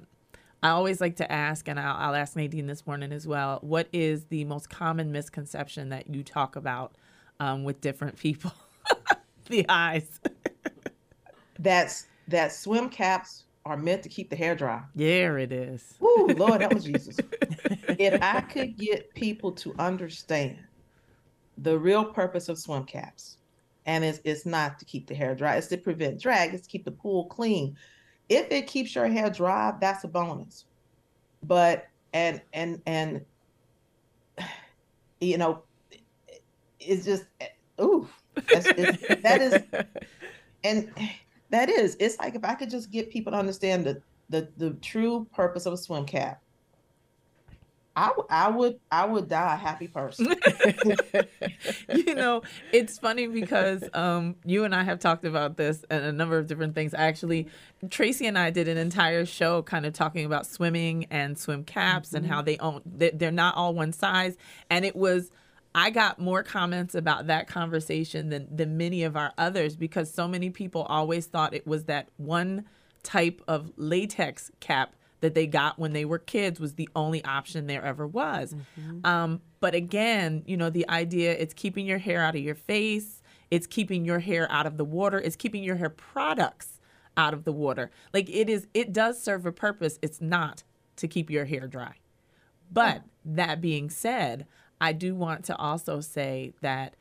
I 0.64 0.70
always 0.70 0.98
like 0.98 1.16
to 1.16 1.30
ask, 1.30 1.68
and 1.68 1.78
I'll, 1.78 1.94
I'll, 2.08 2.14
ask 2.14 2.36
Nadine 2.36 2.66
this 2.66 2.86
morning 2.86 3.12
as 3.12 3.26
well. 3.26 3.58
What 3.60 3.86
is 3.92 4.24
the 4.24 4.46
most 4.46 4.70
common 4.70 5.12
misconception 5.12 5.90
that 5.90 6.08
you 6.08 6.22
talk 6.22 6.56
about 6.56 6.96
um, 7.38 7.64
with 7.64 7.82
different 7.82 8.18
people? 8.18 8.50
the 9.50 9.66
eyes. 9.68 10.20
That's 11.58 12.06
that 12.28 12.50
swim 12.50 12.88
caps 12.88 13.44
are 13.66 13.76
meant 13.76 14.02
to 14.04 14.08
keep 14.08 14.30
the 14.30 14.36
hair 14.36 14.54
dry. 14.54 14.82
There 14.94 15.36
it 15.36 15.52
is. 15.52 15.98
Ooh, 16.02 16.28
Lord, 16.34 16.62
that 16.62 16.72
was 16.72 16.84
Jesus. 16.84 17.18
if 17.98 18.22
I 18.22 18.40
could 18.40 18.78
get 18.78 19.12
people 19.12 19.52
to 19.52 19.74
understand 19.78 20.56
the 21.58 21.78
real 21.78 22.06
purpose 22.06 22.48
of 22.48 22.58
swim 22.58 22.84
caps, 22.84 23.36
and 23.84 24.02
it's, 24.02 24.20
it's 24.24 24.46
not 24.46 24.78
to 24.78 24.86
keep 24.86 25.06
the 25.08 25.14
hair 25.14 25.34
dry, 25.34 25.56
it's 25.56 25.66
to 25.66 25.76
prevent 25.76 26.22
drag, 26.22 26.54
it's 26.54 26.62
to 26.62 26.70
keep 26.70 26.86
the 26.86 26.90
pool 26.90 27.26
clean. 27.26 27.76
If 28.28 28.50
it 28.50 28.66
keeps 28.66 28.94
your 28.94 29.06
hair 29.08 29.30
dry, 29.30 29.74
that's 29.80 30.04
a 30.04 30.08
bonus. 30.08 30.64
But 31.42 31.86
and 32.12 32.40
and 32.52 32.80
and 32.86 33.24
you 35.20 35.38
know, 35.38 35.62
it's 36.80 37.04
just 37.04 37.24
eh, 37.40 37.48
ooh, 37.80 38.08
that's, 38.34 38.66
it's, 38.66 39.22
that 39.22 39.40
is, 39.40 39.62
and 40.64 40.92
that 41.50 41.68
is. 41.68 41.96
It's 42.00 42.18
like 42.18 42.34
if 42.34 42.44
I 42.44 42.54
could 42.54 42.70
just 42.70 42.90
get 42.90 43.10
people 43.10 43.32
to 43.32 43.38
understand 43.38 43.84
the 43.84 44.02
the 44.30 44.48
the 44.56 44.70
true 44.74 45.26
purpose 45.34 45.66
of 45.66 45.72
a 45.72 45.76
swim 45.76 46.06
cap 46.06 46.43
I, 47.96 48.10
I 48.28 48.50
would 48.50 48.80
I 48.90 49.04
would 49.04 49.28
die 49.28 49.54
a 49.54 49.56
happy 49.56 49.86
person. 49.86 50.26
you 51.94 52.14
know, 52.14 52.42
it's 52.72 52.98
funny 52.98 53.28
because 53.28 53.84
um, 53.94 54.34
you 54.44 54.64
and 54.64 54.74
I 54.74 54.82
have 54.82 54.98
talked 54.98 55.24
about 55.24 55.56
this 55.56 55.84
and 55.90 56.04
a 56.04 56.12
number 56.12 56.36
of 56.38 56.48
different 56.48 56.74
things. 56.74 56.92
Actually, 56.92 57.46
Tracy 57.90 58.26
and 58.26 58.36
I 58.36 58.50
did 58.50 58.66
an 58.66 58.78
entire 58.78 59.24
show 59.24 59.62
kind 59.62 59.86
of 59.86 59.92
talking 59.92 60.24
about 60.24 60.46
swimming 60.46 61.06
and 61.10 61.38
swim 61.38 61.62
caps 61.62 62.08
mm-hmm. 62.08 62.16
and 62.18 62.26
how 62.26 62.42
they 62.42 62.58
own 62.58 62.82
they're 62.84 63.30
not 63.30 63.54
all 63.54 63.74
one 63.74 63.92
size. 63.92 64.36
And 64.70 64.84
it 64.84 64.96
was 64.96 65.30
I 65.72 65.90
got 65.90 66.18
more 66.18 66.42
comments 66.42 66.96
about 66.96 67.28
that 67.28 67.46
conversation 67.46 68.28
than 68.28 68.48
than 68.54 68.76
many 68.76 69.04
of 69.04 69.16
our 69.16 69.32
others 69.38 69.76
because 69.76 70.12
so 70.12 70.26
many 70.26 70.50
people 70.50 70.82
always 70.82 71.26
thought 71.26 71.54
it 71.54 71.66
was 71.66 71.84
that 71.84 72.08
one 72.16 72.64
type 73.04 73.40
of 73.46 73.70
latex 73.76 74.50
cap 74.58 74.96
that 75.20 75.34
they 75.34 75.46
got 75.46 75.78
when 75.78 75.92
they 75.92 76.04
were 76.04 76.18
kids 76.18 76.60
was 76.60 76.74
the 76.74 76.88
only 76.94 77.24
option 77.24 77.66
there 77.66 77.84
ever 77.84 78.06
was. 78.06 78.54
Mm-hmm. 78.54 79.06
Um, 79.06 79.40
but 79.60 79.74
again, 79.74 80.42
you 80.46 80.56
know, 80.56 80.70
the 80.70 80.88
idea 80.88 81.32
it's 81.32 81.54
keeping 81.54 81.86
your 81.86 81.98
hair 81.98 82.20
out 82.22 82.34
of 82.34 82.42
your 82.42 82.54
face, 82.54 83.22
it's 83.50 83.66
keeping 83.66 84.04
your 84.04 84.18
hair 84.18 84.50
out 84.50 84.66
of 84.66 84.76
the 84.76 84.84
water, 84.84 85.18
it's 85.18 85.36
keeping 85.36 85.62
your 85.62 85.76
hair 85.76 85.90
products 85.90 86.80
out 87.16 87.32
of 87.32 87.44
the 87.44 87.52
water. 87.52 87.90
Like 88.12 88.28
it 88.28 88.48
is, 88.50 88.66
it 88.74 88.92
does 88.92 89.22
serve 89.22 89.46
a 89.46 89.52
purpose. 89.52 89.98
It's 90.02 90.20
not 90.20 90.62
to 90.96 91.08
keep 91.08 91.30
your 91.30 91.44
hair 91.44 91.66
dry. 91.66 91.94
But 92.70 93.02
that 93.24 93.60
being 93.60 93.90
said, 93.90 94.46
I 94.80 94.92
do 94.92 95.14
want 95.14 95.44
to 95.46 95.56
also 95.56 96.00
say 96.00 96.52
that 96.60 96.96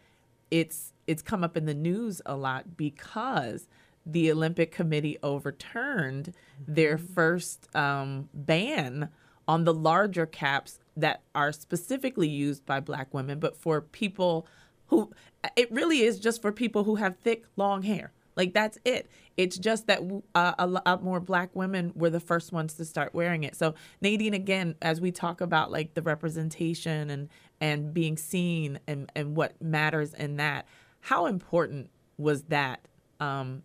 it's 0.51 0.93
it's 1.07 1.21
come 1.21 1.43
up 1.43 1.57
in 1.57 1.65
the 1.65 1.73
news 1.73 2.21
a 2.25 2.35
lot 2.35 2.77
because 2.77 3.67
the 4.05 4.31
Olympic 4.31 4.71
Committee 4.71 5.17
overturned 5.23 6.33
their 6.67 6.97
mm-hmm. 6.97 7.13
first 7.13 7.73
um, 7.75 8.29
ban 8.33 9.09
on 9.47 9.63
the 9.65 9.73
larger 9.73 10.25
caps 10.25 10.79
that 10.95 11.21
are 11.33 11.51
specifically 11.51 12.27
used 12.27 12.65
by 12.65 12.79
black 12.79 13.13
women, 13.13 13.39
but 13.39 13.57
for 13.57 13.81
people 13.81 14.47
who 14.87 15.11
it 15.55 15.71
really 15.71 16.01
is 16.01 16.19
just 16.19 16.41
for 16.41 16.51
people 16.51 16.83
who 16.83 16.95
have 16.95 17.17
thick, 17.17 17.43
long 17.55 17.81
hair. 17.81 18.11
Like 18.35 18.53
that's 18.53 18.77
it. 18.85 19.09
It's 19.37 19.57
just 19.57 19.87
that 19.87 20.01
uh, 20.33 20.53
a 20.57 20.67
lot 20.67 21.03
more 21.03 21.19
black 21.19 21.49
women 21.55 21.91
were 21.95 22.09
the 22.09 22.19
first 22.19 22.51
ones 22.51 22.73
to 22.75 22.85
start 22.85 23.13
wearing 23.13 23.43
it. 23.43 23.55
So 23.55 23.75
Nadine, 24.01 24.33
again, 24.33 24.75
as 24.81 25.01
we 25.01 25.11
talk 25.11 25.41
about 25.41 25.71
like 25.71 25.93
the 25.93 26.01
representation 26.01 27.09
and 27.09 27.29
and 27.61 27.93
being 27.93 28.17
seen 28.17 28.79
and 28.87 29.11
and 29.15 29.35
what 29.35 29.61
matters 29.61 30.13
in 30.13 30.37
that, 30.37 30.65
how 31.01 31.25
important 31.25 31.89
was 32.17 32.43
that 32.43 32.87
um, 33.19 33.63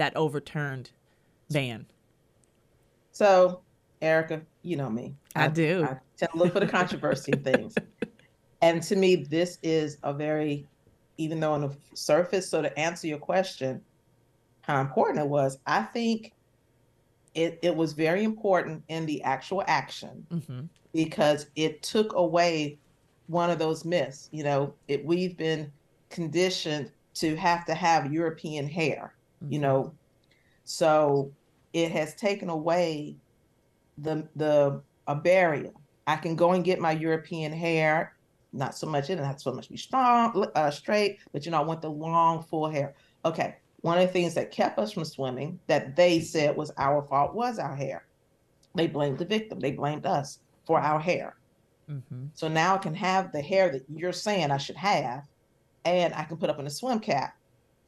that 0.00 0.16
overturned 0.16 0.90
Ban. 1.50 1.84
So, 3.12 3.60
Erica, 4.00 4.40
you 4.62 4.76
know 4.76 4.88
me. 4.88 5.14
I, 5.36 5.48
do. 5.48 5.84
I 5.84 5.98
tend 6.16 6.32
to 6.32 6.38
look 6.38 6.54
for 6.54 6.60
the 6.60 6.66
controversy 6.66 7.32
in 7.32 7.42
things. 7.42 7.74
And 8.62 8.82
to 8.82 8.96
me, 8.96 9.16
this 9.16 9.58
is 9.62 9.96
a 10.02 10.12
very, 10.12 10.66
even 11.16 11.40
though 11.40 11.54
on 11.54 11.62
the 11.62 11.74
surface, 11.94 12.46
so 12.46 12.60
to 12.60 12.78
answer 12.78 13.06
your 13.06 13.16
question, 13.16 13.80
how 14.60 14.82
important 14.82 15.18
it 15.18 15.26
was, 15.26 15.58
I 15.66 15.80
think 15.80 16.34
it, 17.34 17.58
it 17.62 17.74
was 17.74 17.94
very 17.94 18.22
important 18.22 18.82
in 18.88 19.06
the 19.06 19.22
actual 19.22 19.64
action 19.66 20.26
mm-hmm. 20.30 20.60
because 20.92 21.46
it 21.56 21.82
took 21.82 22.12
away 22.12 22.78
one 23.28 23.48
of 23.48 23.58
those 23.58 23.86
myths. 23.86 24.28
You 24.30 24.44
know, 24.44 24.74
it, 24.88 25.02
we've 25.06 25.38
been 25.38 25.72
conditioned 26.10 26.92
to 27.14 27.36
have 27.36 27.64
to 27.64 27.74
have 27.74 28.12
European 28.12 28.68
hair, 28.68 29.14
mm-hmm. 29.42 29.52
you 29.52 29.58
know, 29.58 29.94
so 30.64 31.32
it 31.72 31.90
has 31.92 32.14
taken 32.14 32.48
away 32.48 33.16
the 33.98 34.26
the 34.36 34.80
a 35.06 35.14
barrier. 35.14 35.72
I 36.06 36.16
can 36.16 36.34
go 36.34 36.52
and 36.52 36.64
get 36.64 36.80
my 36.80 36.92
European 36.92 37.52
hair, 37.52 38.16
not 38.52 38.74
so 38.76 38.86
much 38.86 39.10
it 39.10 39.18
have 39.18 39.40
so 39.40 39.52
much 39.52 39.68
be 39.68 39.76
strong, 39.76 40.46
uh, 40.54 40.70
straight, 40.70 41.18
but 41.32 41.44
you 41.44 41.52
know, 41.52 41.58
I 41.58 41.64
want 41.64 41.82
the 41.82 41.90
long, 41.90 42.42
full 42.42 42.68
hair. 42.68 42.94
Okay, 43.24 43.56
one 43.82 43.98
of 43.98 44.06
the 44.06 44.12
things 44.12 44.34
that 44.34 44.50
kept 44.50 44.78
us 44.78 44.92
from 44.92 45.04
swimming 45.04 45.58
that 45.66 45.96
they 45.96 46.20
said 46.20 46.56
was 46.56 46.72
our 46.76 47.02
fault 47.02 47.34
was 47.34 47.58
our 47.58 47.76
hair. 47.76 48.04
They 48.74 48.86
blamed 48.86 49.18
the 49.18 49.24
victim. 49.24 49.60
They 49.60 49.72
blamed 49.72 50.06
us 50.06 50.38
for 50.64 50.80
our 50.80 51.00
hair. 51.00 51.36
Mm-hmm. 51.90 52.26
So 52.34 52.48
now 52.48 52.76
I 52.76 52.78
can 52.78 52.94
have 52.94 53.32
the 53.32 53.42
hair 53.42 53.70
that 53.72 53.84
you're 53.92 54.12
saying 54.12 54.50
I 54.50 54.58
should 54.58 54.76
have, 54.76 55.24
and 55.84 56.14
I 56.14 56.24
can 56.24 56.36
put 56.36 56.50
up 56.50 56.58
in 56.58 56.66
a 56.66 56.70
swim 56.70 57.00
cap 57.00 57.36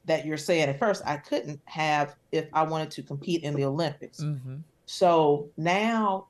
that 0.04 0.26
you're 0.26 0.36
saying 0.36 0.68
at 0.68 0.78
first 0.78 1.02
I 1.06 1.16
couldn't 1.16 1.60
have 1.66 2.16
if 2.32 2.46
I 2.52 2.62
wanted 2.62 2.90
to 2.92 3.02
compete 3.02 3.42
in 3.42 3.54
the 3.54 3.64
Olympics. 3.64 4.20
Mm-hmm. 4.20 4.56
So 4.86 5.48
now 5.56 6.26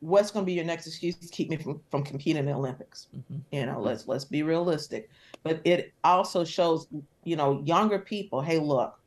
what's 0.00 0.30
going 0.30 0.44
to 0.44 0.46
be 0.46 0.52
your 0.52 0.64
next 0.64 0.86
excuse 0.86 1.16
to 1.16 1.28
keep 1.28 1.50
me 1.50 1.56
from, 1.56 1.80
from 1.90 2.04
competing 2.04 2.40
in 2.40 2.46
the 2.46 2.52
Olympics? 2.52 3.08
Mm-hmm. 3.16 3.38
You 3.52 3.66
know, 3.66 3.80
let's 3.80 4.06
let's 4.06 4.24
be 4.24 4.42
realistic. 4.42 5.10
But 5.42 5.60
it 5.64 5.92
also 6.04 6.44
shows, 6.44 6.88
you 7.24 7.36
know, 7.36 7.62
younger 7.64 7.98
people, 7.98 8.40
hey, 8.40 8.58
look, 8.58 8.98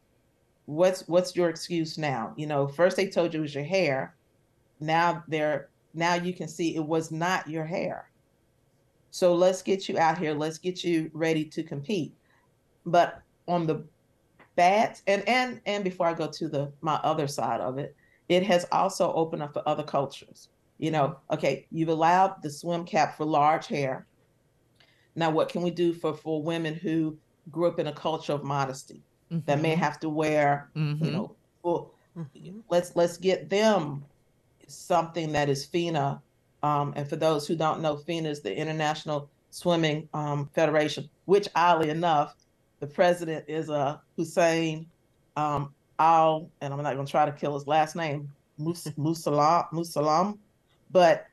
what's 0.66 1.08
what's 1.08 1.36
your 1.36 1.50
excuse 1.50 1.98
now? 1.98 2.34
You 2.36 2.48
know, 2.48 2.68
first 2.68 2.98
they 2.98 3.08
told 3.08 3.34
you 3.34 3.40
it 3.40 3.44
was 3.44 3.56
your 3.56 3.64
hair. 3.64 4.16
Now 4.80 5.24
they're 5.28 5.70
now 5.94 6.16
you 6.16 6.34
can 6.34 6.48
see 6.48 6.76
it 6.76 6.84
was 6.84 7.12
not 7.12 7.50
your 7.50 7.66
hair. 7.66 8.10
So 9.12 9.36
let's 9.36 9.62
get 9.62 9.90
you 9.90 9.98
out 9.98 10.18
here. 10.18 10.34
Let's 10.34 10.58
get 10.58 10.84
you 10.84 11.12
ready 11.14 11.44
to 11.46 11.64
compete. 11.64 12.16
But 12.86 13.22
on 13.48 13.68
the 13.68 13.84
bad 14.56 15.00
and 15.08 15.28
and 15.28 15.62
and 15.66 15.84
before 15.84 16.08
I 16.08 16.14
go 16.14 16.28
to 16.28 16.48
the 16.48 16.72
my 16.82 16.96
other 16.96 17.28
side 17.28 17.62
of 17.62 17.78
it, 17.78 17.96
it 18.30 18.44
has 18.44 18.66
also 18.72 19.14
opened 19.14 19.44
up 19.44 19.54
for 19.54 19.64
other 19.68 19.84
cultures. 19.84 20.50
You 20.78 20.92
know, 20.92 21.18
okay, 21.30 21.68
you've 21.72 21.90
allowed 21.90 22.42
the 22.42 22.50
swim 22.50 22.86
cap 22.86 23.18
for 23.18 23.26
large 23.26 23.68
hair. 23.68 24.08
Now, 25.16 25.30
what 25.30 25.50
can 25.50 25.62
we 25.62 25.72
do 25.72 25.94
for 25.94 26.14
for 26.14 26.42
women 26.42 26.74
who 26.74 27.18
grew 27.52 27.68
up 27.68 27.80
in 27.80 27.88
a 27.88 27.94
culture 27.94 28.34
of 28.34 28.44
modesty 28.44 29.02
mm-hmm. 29.32 29.46
that 29.46 29.62
may 29.62 29.74
mm-hmm. 29.74 29.82
have 29.82 30.00
to 30.00 30.10
wear, 30.10 30.70
mm-hmm. 30.76 31.04
you 31.04 31.12
know, 31.12 31.36
well, 31.64 31.94
mm-hmm. 32.18 32.60
let's 32.70 32.96
let's 32.96 33.18
get 33.18 33.50
them 33.50 34.04
something 34.68 35.32
that 35.34 35.50
is 35.50 35.66
FINA. 35.66 36.22
Um, 36.64 36.94
and 36.96 37.10
for 37.10 37.16
those 37.16 37.48
who 37.48 37.56
don't 37.56 37.82
know, 37.82 37.98
FINA 37.98 38.30
is 38.30 38.42
the 38.42 38.56
International 38.56 39.30
Swimming 39.50 40.08
um, 40.14 40.50
Federation, 40.54 41.10
which 41.26 41.48
oddly 41.56 41.90
enough 41.90 42.36
the 42.82 42.88
president 42.88 43.46
is 43.48 43.70
a 43.70 43.74
uh, 43.74 43.98
Hussein 44.18 44.88
um, 45.38 45.74
Al, 46.00 46.50
and 46.60 46.74
I'm 46.74 46.82
not 46.82 46.96
going 46.96 47.06
to 47.06 47.12
try 47.12 47.26
to 47.26 47.32
kill 47.32 47.54
his 47.54 47.68
last 47.68 47.96
name, 47.96 48.30
Musallam, 48.60 49.72
Musallam. 49.72 50.38
But 50.92 51.28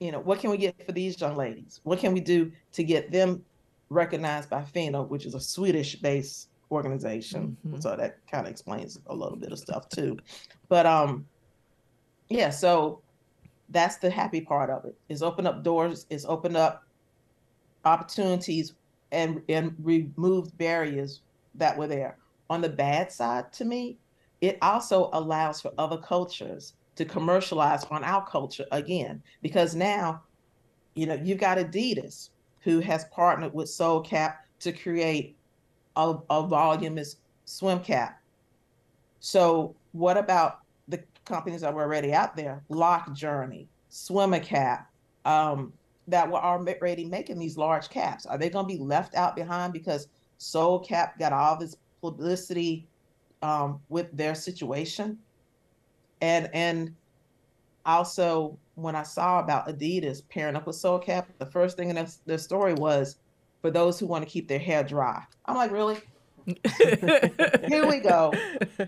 you 0.00 0.10
know, 0.10 0.20
what 0.20 0.40
can 0.40 0.50
we 0.50 0.56
get 0.56 0.74
for 0.84 0.92
these 0.92 1.20
young 1.20 1.36
ladies? 1.36 1.80
What 1.84 1.98
can 1.98 2.14
we 2.14 2.20
do 2.20 2.50
to 2.72 2.82
get 2.82 3.12
them 3.12 3.44
recognized 3.90 4.48
by 4.48 4.62
FINA, 4.62 5.02
which 5.02 5.26
is 5.26 5.34
a 5.34 5.40
Swedish-based 5.40 6.48
organization? 6.70 7.56
Mm-hmm. 7.66 7.80
So 7.80 7.94
that 7.94 8.18
kind 8.30 8.46
of 8.46 8.50
explains 8.50 8.98
a 9.08 9.14
little 9.14 9.36
bit 9.36 9.52
of 9.52 9.58
stuff 9.58 9.90
too. 9.90 10.18
But 10.68 10.86
um, 10.86 11.26
yeah. 12.30 12.48
So 12.48 13.02
that's 13.68 13.98
the 13.98 14.08
happy 14.08 14.40
part 14.40 14.70
of 14.70 14.86
it. 14.86 14.96
Is 15.10 15.22
open 15.22 15.46
up 15.46 15.62
doors. 15.62 16.06
Is 16.08 16.24
open 16.24 16.56
up 16.56 16.84
opportunities 17.84 18.72
and 19.12 19.42
and 19.48 19.74
removed 19.82 20.56
barriers 20.58 21.20
that 21.54 21.76
were 21.76 21.86
there. 21.86 22.16
On 22.50 22.60
the 22.60 22.68
bad 22.68 23.12
side, 23.12 23.52
to 23.54 23.64
me, 23.64 23.98
it 24.40 24.58
also 24.62 25.10
allows 25.12 25.60
for 25.60 25.72
other 25.78 25.98
cultures 25.98 26.74
to 26.96 27.04
commercialize 27.04 27.84
on 27.84 28.02
our 28.04 28.26
culture 28.26 28.66
again, 28.72 29.22
because 29.42 29.74
now, 29.74 30.22
you 30.94 31.06
know, 31.06 31.14
you've 31.14 31.38
got 31.38 31.58
Adidas 31.58 32.30
who 32.60 32.80
has 32.80 33.04
partnered 33.06 33.54
with 33.54 33.68
Soul 33.68 34.00
Cap 34.00 34.44
to 34.60 34.72
create 34.72 35.36
a, 35.96 36.16
a 36.30 36.46
voluminous 36.46 37.16
swim 37.44 37.80
cap. 37.80 38.20
So, 39.20 39.74
what 39.92 40.16
about 40.16 40.60
the 40.86 41.02
companies 41.24 41.60
that 41.62 41.74
were 41.74 41.82
already 41.82 42.12
out 42.12 42.36
there? 42.36 42.62
Lock 42.68 43.12
Journey, 43.12 43.68
Swimma 43.90 44.42
Cap, 44.42 44.90
um, 45.24 45.72
that 46.08 46.30
were 46.30 46.38
already 46.38 47.04
making 47.04 47.38
these 47.38 47.56
large 47.56 47.88
caps? 47.88 48.26
Are 48.26 48.38
they 48.38 48.50
going 48.50 48.66
to 48.66 48.74
be 48.74 48.82
left 48.82 49.14
out 49.14 49.36
behind 49.36 49.72
because 49.72 50.08
Soul 50.38 50.80
Cap 50.80 51.18
got 51.18 51.32
all 51.32 51.56
this 51.56 51.76
publicity 52.00 52.86
um, 53.42 53.80
with 53.88 54.14
their 54.16 54.34
situation? 54.34 55.18
And 56.20 56.50
and 56.52 56.94
also 57.86 58.58
when 58.74 58.96
I 58.96 59.02
saw 59.02 59.40
about 59.40 59.68
Adidas 59.68 60.22
pairing 60.28 60.56
up 60.56 60.66
with 60.66 60.76
Soul 60.76 60.98
Cap, 60.98 61.28
the 61.38 61.46
first 61.46 61.76
thing 61.76 61.90
in 61.90 61.96
their, 61.96 62.08
their 62.26 62.38
story 62.38 62.74
was 62.74 63.16
for 63.60 63.70
those 63.70 63.98
who 63.98 64.06
want 64.06 64.24
to 64.24 64.30
keep 64.30 64.48
their 64.48 64.58
hair 64.58 64.82
dry. 64.84 65.22
I'm 65.46 65.56
like, 65.56 65.70
really? 65.70 65.98
Here 67.68 67.86
we 67.86 67.98
go. 67.98 68.32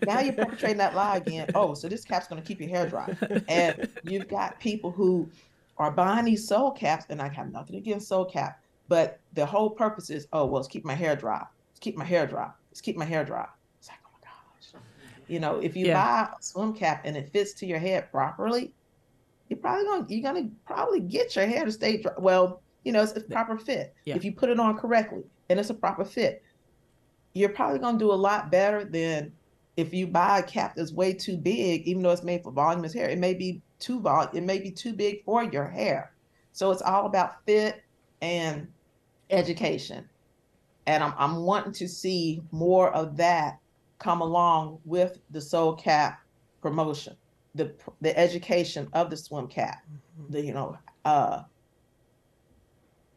Now 0.06 0.20
you're 0.20 0.32
perpetrating 0.32 0.78
that 0.78 0.94
lie 0.94 1.16
again. 1.16 1.50
Oh, 1.54 1.74
so 1.74 1.88
this 1.88 2.04
cap's 2.04 2.26
going 2.26 2.40
to 2.40 2.46
keep 2.46 2.60
your 2.60 2.70
hair 2.70 2.88
dry. 2.88 3.14
And 3.48 3.88
you've 4.04 4.28
got 4.28 4.58
people 4.60 4.90
who 4.90 5.28
are 5.80 5.90
buying 5.90 6.26
these 6.26 6.46
soul 6.46 6.70
caps, 6.70 7.06
and 7.08 7.20
I 7.20 7.28
have 7.28 7.50
nothing 7.50 7.76
against 7.76 8.06
soul 8.08 8.26
cap, 8.26 8.62
but 8.88 9.18
the 9.32 9.46
whole 9.46 9.70
purpose 9.70 10.10
is, 10.10 10.28
oh, 10.32 10.44
well, 10.44 10.56
let's 10.56 10.68
keep 10.68 10.84
my 10.84 10.94
hair 10.94 11.16
dry. 11.16 11.42
Let's 11.70 11.80
keep 11.80 11.96
my 11.96 12.04
hair 12.04 12.26
dry. 12.26 12.50
Let's 12.70 12.80
keep 12.80 12.96
my 12.96 13.04
hair 13.04 13.24
dry. 13.24 13.46
It's 13.78 13.88
like, 13.88 13.98
oh 14.06 14.10
my 14.12 14.20
gosh. 14.22 14.82
You 15.26 15.40
know, 15.40 15.58
if 15.58 15.74
you 15.74 15.86
yeah. 15.86 15.94
buy 15.94 16.28
a 16.38 16.42
swim 16.42 16.74
cap 16.74 17.02
and 17.04 17.16
it 17.16 17.30
fits 17.32 17.54
to 17.54 17.66
your 17.66 17.78
head 17.78 18.10
properly, 18.12 18.72
you're 19.48 19.58
probably 19.58 19.84
going 19.84 20.06
to, 20.06 20.14
you're 20.14 20.32
going 20.32 20.50
to 20.50 20.54
probably 20.66 21.00
get 21.00 21.34
your 21.34 21.46
hair 21.46 21.64
to 21.64 21.72
stay 21.72 21.96
dry. 21.96 22.12
Well, 22.18 22.62
you 22.84 22.92
know, 22.92 23.02
it's 23.02 23.12
a 23.12 23.20
proper 23.22 23.56
fit. 23.56 23.94
Yeah. 24.04 24.16
If 24.16 24.24
you 24.24 24.32
put 24.32 24.50
it 24.50 24.60
on 24.60 24.76
correctly 24.76 25.22
and 25.48 25.58
it's 25.58 25.70
a 25.70 25.74
proper 25.74 26.04
fit, 26.04 26.42
you're 27.32 27.48
probably 27.48 27.78
going 27.78 27.98
to 27.98 28.04
do 28.04 28.12
a 28.12 28.14
lot 28.14 28.50
better 28.50 28.84
than 28.84 29.32
if 29.76 29.94
you 29.94 30.06
buy 30.06 30.40
a 30.40 30.42
cap 30.42 30.74
that's 30.76 30.92
way 30.92 31.14
too 31.14 31.36
big, 31.36 31.86
even 31.86 32.02
though 32.02 32.10
it's 32.10 32.22
made 32.22 32.42
for 32.42 32.52
voluminous 32.52 32.92
hair. 32.92 33.08
It 33.08 33.18
may 33.18 33.34
be 33.34 33.62
too 33.80 34.00
vol 34.00 34.28
it 34.32 34.42
may 34.42 34.58
be 34.58 34.70
too 34.70 34.92
big 34.92 35.24
for 35.24 35.42
your 35.42 35.66
hair. 35.66 36.12
So 36.52 36.70
it's 36.70 36.82
all 36.82 37.06
about 37.06 37.44
fit 37.46 37.82
and 38.20 38.68
education. 39.30 40.08
And 40.86 41.02
I'm, 41.04 41.14
I'm 41.18 41.36
wanting 41.36 41.72
to 41.74 41.88
see 41.88 42.42
more 42.50 42.90
of 42.92 43.16
that 43.16 43.58
come 43.98 44.20
along 44.20 44.80
with 44.84 45.18
the 45.30 45.40
soul 45.40 45.74
cap 45.74 46.20
promotion, 46.60 47.16
the 47.54 47.72
the 48.00 48.16
education 48.18 48.88
of 48.92 49.10
the 49.10 49.16
swim 49.16 49.46
cap, 49.46 49.82
mm-hmm. 50.20 50.32
the 50.32 50.40
you 50.42 50.52
know, 50.52 50.76
uh, 51.04 51.42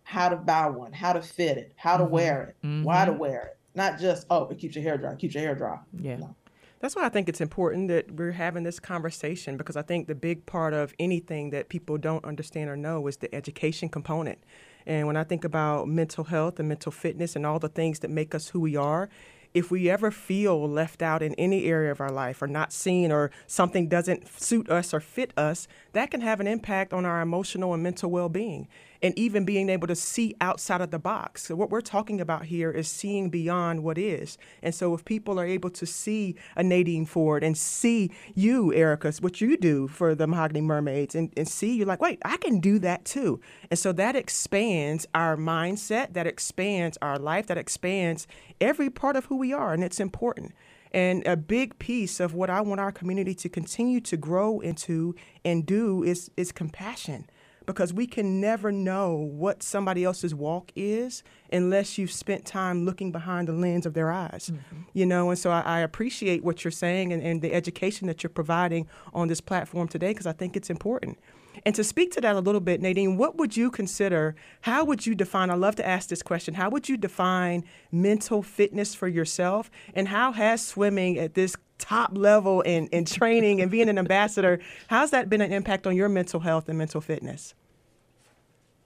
how 0.04 0.30
to 0.30 0.36
buy 0.36 0.68
one, 0.70 0.94
how 0.94 1.14
to 1.14 1.22
fit 1.22 1.58
it, 1.58 1.74
how 1.76 1.98
to 1.98 2.04
mm-hmm. 2.04 2.14
wear 2.14 2.42
it, 2.44 2.56
mm-hmm. 2.66 2.84
why 2.84 3.06
to 3.06 3.12
mm-hmm. 3.12 3.20
wear 3.20 3.42
it. 3.42 3.58
Not 3.76 4.00
just, 4.00 4.28
oh, 4.30 4.48
it 4.50 4.60
keeps 4.60 4.76
your 4.76 4.84
hair 4.84 4.98
dry, 4.98 5.16
keeps 5.16 5.34
your 5.34 5.44
hair 5.44 5.56
dry. 5.56 5.80
Yeah. 6.00 6.18
No. 6.18 6.36
That's 6.84 6.98
why 6.98 7.06
I 7.06 7.10
think 7.10 7.30
it's 7.30 7.40
important 7.40 7.88
that 7.88 8.12
we're 8.12 8.34
having 8.34 8.64
this 8.64 8.78
conversation 8.78 9.56
because 9.56 9.78
I 9.78 9.84
think 9.84 10.08
the 10.08 10.16
big 10.16 10.46
part 10.46 10.74
of 10.74 10.94
anything 11.00 11.52
that 11.52 11.70
people 11.70 11.98
don't 11.98 12.26
understand 12.26 12.70
or 12.70 12.76
know 12.76 13.08
is 13.08 13.16
the 13.16 13.34
education 13.34 13.88
component. 13.88 14.40
And 14.86 15.08
when 15.08 15.16
I 15.16 15.24
think 15.24 15.46
about 15.46 15.88
mental 15.88 16.26
health 16.26 16.60
and 16.60 16.68
mental 16.68 16.92
fitness 16.92 17.38
and 17.38 17.46
all 17.46 17.58
the 17.58 17.70
things 17.70 18.00
that 18.00 18.10
make 18.10 18.36
us 18.36 18.50
who 18.50 18.60
we 18.60 18.76
are, 18.76 19.08
if 19.54 19.72
we 19.72 19.90
ever 19.90 20.12
feel 20.12 20.68
left 20.68 21.02
out 21.02 21.24
in 21.24 21.34
any 21.36 21.68
area 21.68 21.90
of 21.90 22.02
our 22.02 22.12
life 22.12 22.42
or 22.42 22.48
not 22.48 22.74
seen 22.74 23.14
or 23.14 23.32
something 23.48 23.88
doesn't 23.88 24.28
suit 24.28 24.70
us 24.70 24.94
or 24.94 25.00
fit 25.00 25.32
us, 25.38 25.70
that 25.94 26.12
can 26.12 26.20
have 26.20 26.42
an 26.42 26.48
impact 26.48 26.92
on 26.92 27.06
our 27.06 27.22
emotional 27.22 27.74
and 27.74 27.82
mental 27.82 28.12
well 28.12 28.28
being 28.28 28.68
and 29.04 29.20
even 29.20 29.44
being 29.44 29.70
able 29.70 29.86
to 29.86 29.96
see 29.96 30.34
outside 30.40 30.80
of 30.80 30.90
the 30.90 30.98
box. 30.98 31.44
So, 31.44 31.56
what 31.56 31.70
we're 31.70 31.82
talking 31.82 32.22
about 32.22 32.46
here 32.46 32.72
is 32.72 32.88
seeing 32.88 33.30
beyond 33.30 33.84
what 33.84 33.98
is. 33.98 34.38
And 34.64 34.74
so, 34.74 34.94
if 34.94 35.04
people 35.04 35.40
are 35.40 35.46
able 35.46 35.70
to 35.72 35.86
see 35.86 36.36
a 36.56 36.64
Nadine 36.64 37.06
Ford 37.06 37.44
and 37.44 37.58
see 37.58 38.12
you, 38.34 38.74
Erica, 38.74 39.12
what 39.20 39.42
you 39.42 39.58
do 39.58 39.90
for 39.90 40.16
the 40.16 40.26
Mahogany 40.26 40.62
Mermaids, 40.62 41.14
and, 41.14 41.32
and 41.36 41.48
see 41.48 41.76
you're 41.76 41.86
like, 41.86 42.02
wait, 42.02 42.20
I 42.24 42.38
can 42.38 42.62
do 42.62 42.80
that 42.80 43.04
too. 43.04 43.42
And 43.70 43.78
so, 43.78 43.92
that 43.92 44.16
expands 44.16 45.06
our 45.14 45.36
mindset, 45.36 46.14
that 46.14 46.26
expands 46.26 46.98
our 47.02 47.20
life, 47.20 47.48
that 47.48 47.58
expands 47.58 48.26
every 48.62 48.90
part 48.90 49.18
of 49.18 49.26
who 49.26 49.36
we 49.36 49.52
are, 49.52 49.74
and 49.74 49.84
it's 49.84 50.00
important. 50.00 50.54
And 50.94 51.26
a 51.26 51.36
big 51.36 51.80
piece 51.80 52.20
of 52.20 52.36
what 52.36 52.52
I 52.52 52.62
want 52.62 52.80
our 52.80 52.92
community 52.92 53.34
to 53.36 53.50
continue 53.50 54.00
to 54.02 54.16
grow 54.16 54.60
into 54.60 55.16
and 55.44 55.66
do 55.66 56.04
is 56.04 56.32
is 56.38 56.52
compassion 56.52 57.28
because 57.66 57.94
we 57.94 58.08
can 58.08 58.40
never 58.42 58.72
know 58.72 59.16
what 59.16 59.64
somebody 59.64 60.04
else's 60.04 60.34
walk 60.34 60.72
is 60.76 61.24
unless 61.52 61.98
you've 61.98 62.12
spent 62.12 62.46
time 62.46 62.86
looking 62.86 63.12
behind 63.12 63.48
the 63.48 63.54
lens 63.54 63.86
of 63.86 63.94
their 63.94 64.12
eyes. 64.12 64.52
Mm-hmm. 64.52 64.82
You 64.94 65.06
know, 65.06 65.30
and 65.30 65.40
so 65.40 65.52
I, 65.52 65.62
I, 65.62 65.80
appreciate 65.80 66.44
what 66.44 66.64
you're 66.64 66.72
saying 66.72 67.14
and, 67.14 67.22
and 67.22 67.42
the 67.42 67.54
education 67.54 68.08
that 68.08 68.24
you're 68.24 68.30
providing 68.30 68.88
on 69.14 69.28
this 69.28 69.42
platform 69.42 69.88
today 69.88 70.10
because 70.10 70.28
I 70.28 70.34
think 70.34 70.56
it's 70.56 70.70
important. 70.70 71.18
And 71.66 71.76
to 71.76 71.84
speak 71.84 72.12
to 72.14 72.22
that 72.22 72.36
a 72.36 72.40
little 72.40 72.62
bit, 72.62 72.82
Nadine, 72.82 73.18
what 73.18 73.38
would 73.38 73.56
you 73.56 73.70
consider, 73.70 74.36
how 74.62 74.84
would 74.86 75.06
you 75.06 75.16
define, 75.16 75.50
I 75.50 75.56
love 75.56 75.76
to 75.76 75.88
ask 75.88 76.10
this 76.10 76.24
question, 76.24 76.56
how 76.56 76.70
would 76.70 76.90
you 76.90 76.98
define 76.98 77.64
mental 77.92 78.42
fitness 78.42 78.96
for 78.96 79.08
yourself? 79.08 79.70
And 79.94 80.08
how 80.08 80.32
has 80.32 80.66
swimming 80.66 81.18
at 81.20 81.36
this 81.36 81.56
top 81.78 82.12
level 82.14 82.62
in, 82.62 82.88
in 82.88 83.06
training 83.06 83.62
and 83.62 83.70
being 83.70 83.90
an 83.90 83.98
ambassador, 83.98 84.60
how's 84.88 85.12
that 85.12 85.30
been 85.30 85.42
an 85.42 85.52
impact 85.52 85.88
on 85.88 85.96
your 85.96 86.10
mental 86.10 86.40
health 86.40 86.70
and 86.70 86.78
mental 86.78 87.02
fitness? 87.02 87.54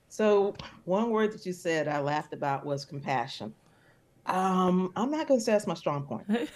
So, 0.09 0.55
one 0.85 1.11
word 1.11 1.31
that 1.33 1.45
you 1.45 1.53
said 1.53 1.87
I 1.87 1.99
laughed 1.99 2.33
about 2.33 2.65
was 2.65 2.85
compassion. 2.85 3.53
Um, 4.25 4.91
I'm 4.95 5.11
not 5.11 5.27
going 5.27 5.39
to 5.39 5.43
say 5.43 5.51
that's 5.51 5.67
my 5.67 5.73
strong 5.73 6.03
point. 6.03 6.25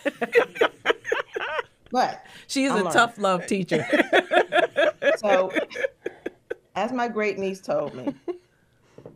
but 1.92 2.26
she 2.48 2.64
is 2.64 2.72
I'm 2.72 2.80
a 2.80 2.84
learning. 2.84 2.94
tough 2.94 3.18
love 3.18 3.46
teacher. 3.46 3.86
so, 5.18 5.52
as 6.76 6.92
my 6.92 7.08
great 7.08 7.38
niece 7.38 7.62
told 7.62 7.94
me, 7.94 8.16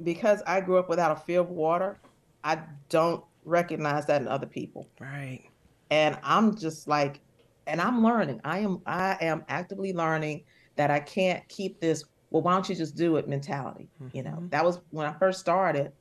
because 0.03 0.41
I 0.45 0.61
grew 0.61 0.77
up 0.77 0.89
without 0.89 1.11
a 1.11 1.15
fear 1.15 1.39
of 1.39 1.49
water, 1.49 1.97
I 2.43 2.59
don't 2.89 3.23
recognize 3.45 4.05
that 4.07 4.21
in 4.21 4.27
other 4.27 4.47
people. 4.47 4.87
Right. 4.99 5.43
And 5.91 6.17
I'm 6.23 6.55
just 6.57 6.87
like, 6.87 7.21
and 7.67 7.81
I'm 7.81 8.03
learning. 8.03 8.41
I 8.43 8.59
am 8.59 8.81
I 8.85 9.17
am 9.21 9.43
actively 9.47 9.93
learning 9.93 10.43
that 10.75 10.91
I 10.91 10.99
can't 10.99 11.47
keep 11.47 11.79
this, 11.79 12.03
well, 12.29 12.41
why 12.41 12.53
don't 12.53 12.67
you 12.67 12.75
just 12.75 12.95
do 12.95 13.15
it 13.17 13.27
mentality? 13.27 13.87
Mm-hmm. 14.01 14.17
You 14.17 14.23
know, 14.23 14.31
mm-hmm. 14.31 14.49
that 14.49 14.63
was 14.63 14.81
when 14.91 15.07
I 15.07 15.13
first 15.13 15.39
started. 15.39 15.91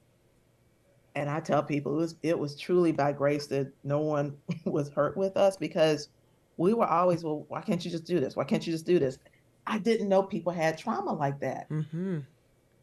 And 1.16 1.30
I 1.30 1.38
tell 1.38 1.62
people 1.62 1.92
it 1.94 1.98
was 1.98 2.16
it 2.22 2.38
was 2.38 2.58
truly 2.58 2.90
by 2.90 3.12
grace 3.12 3.46
that 3.48 3.68
no 3.84 4.00
one 4.00 4.36
was 4.64 4.88
hurt 4.88 5.16
with 5.16 5.36
us 5.36 5.56
because 5.56 6.08
we 6.56 6.74
were 6.74 6.86
always, 6.86 7.22
well, 7.22 7.44
why 7.48 7.60
can't 7.60 7.84
you 7.84 7.90
just 7.90 8.04
do 8.04 8.20
this? 8.20 8.36
Why 8.36 8.44
can't 8.44 8.66
you 8.66 8.72
just 8.72 8.86
do 8.86 8.98
this? 8.98 9.18
I 9.66 9.78
didn't 9.78 10.08
know 10.08 10.22
people 10.22 10.52
had 10.52 10.76
trauma 10.76 11.12
like 11.12 11.40
that. 11.40 11.68
Mm-hmm. 11.70 12.18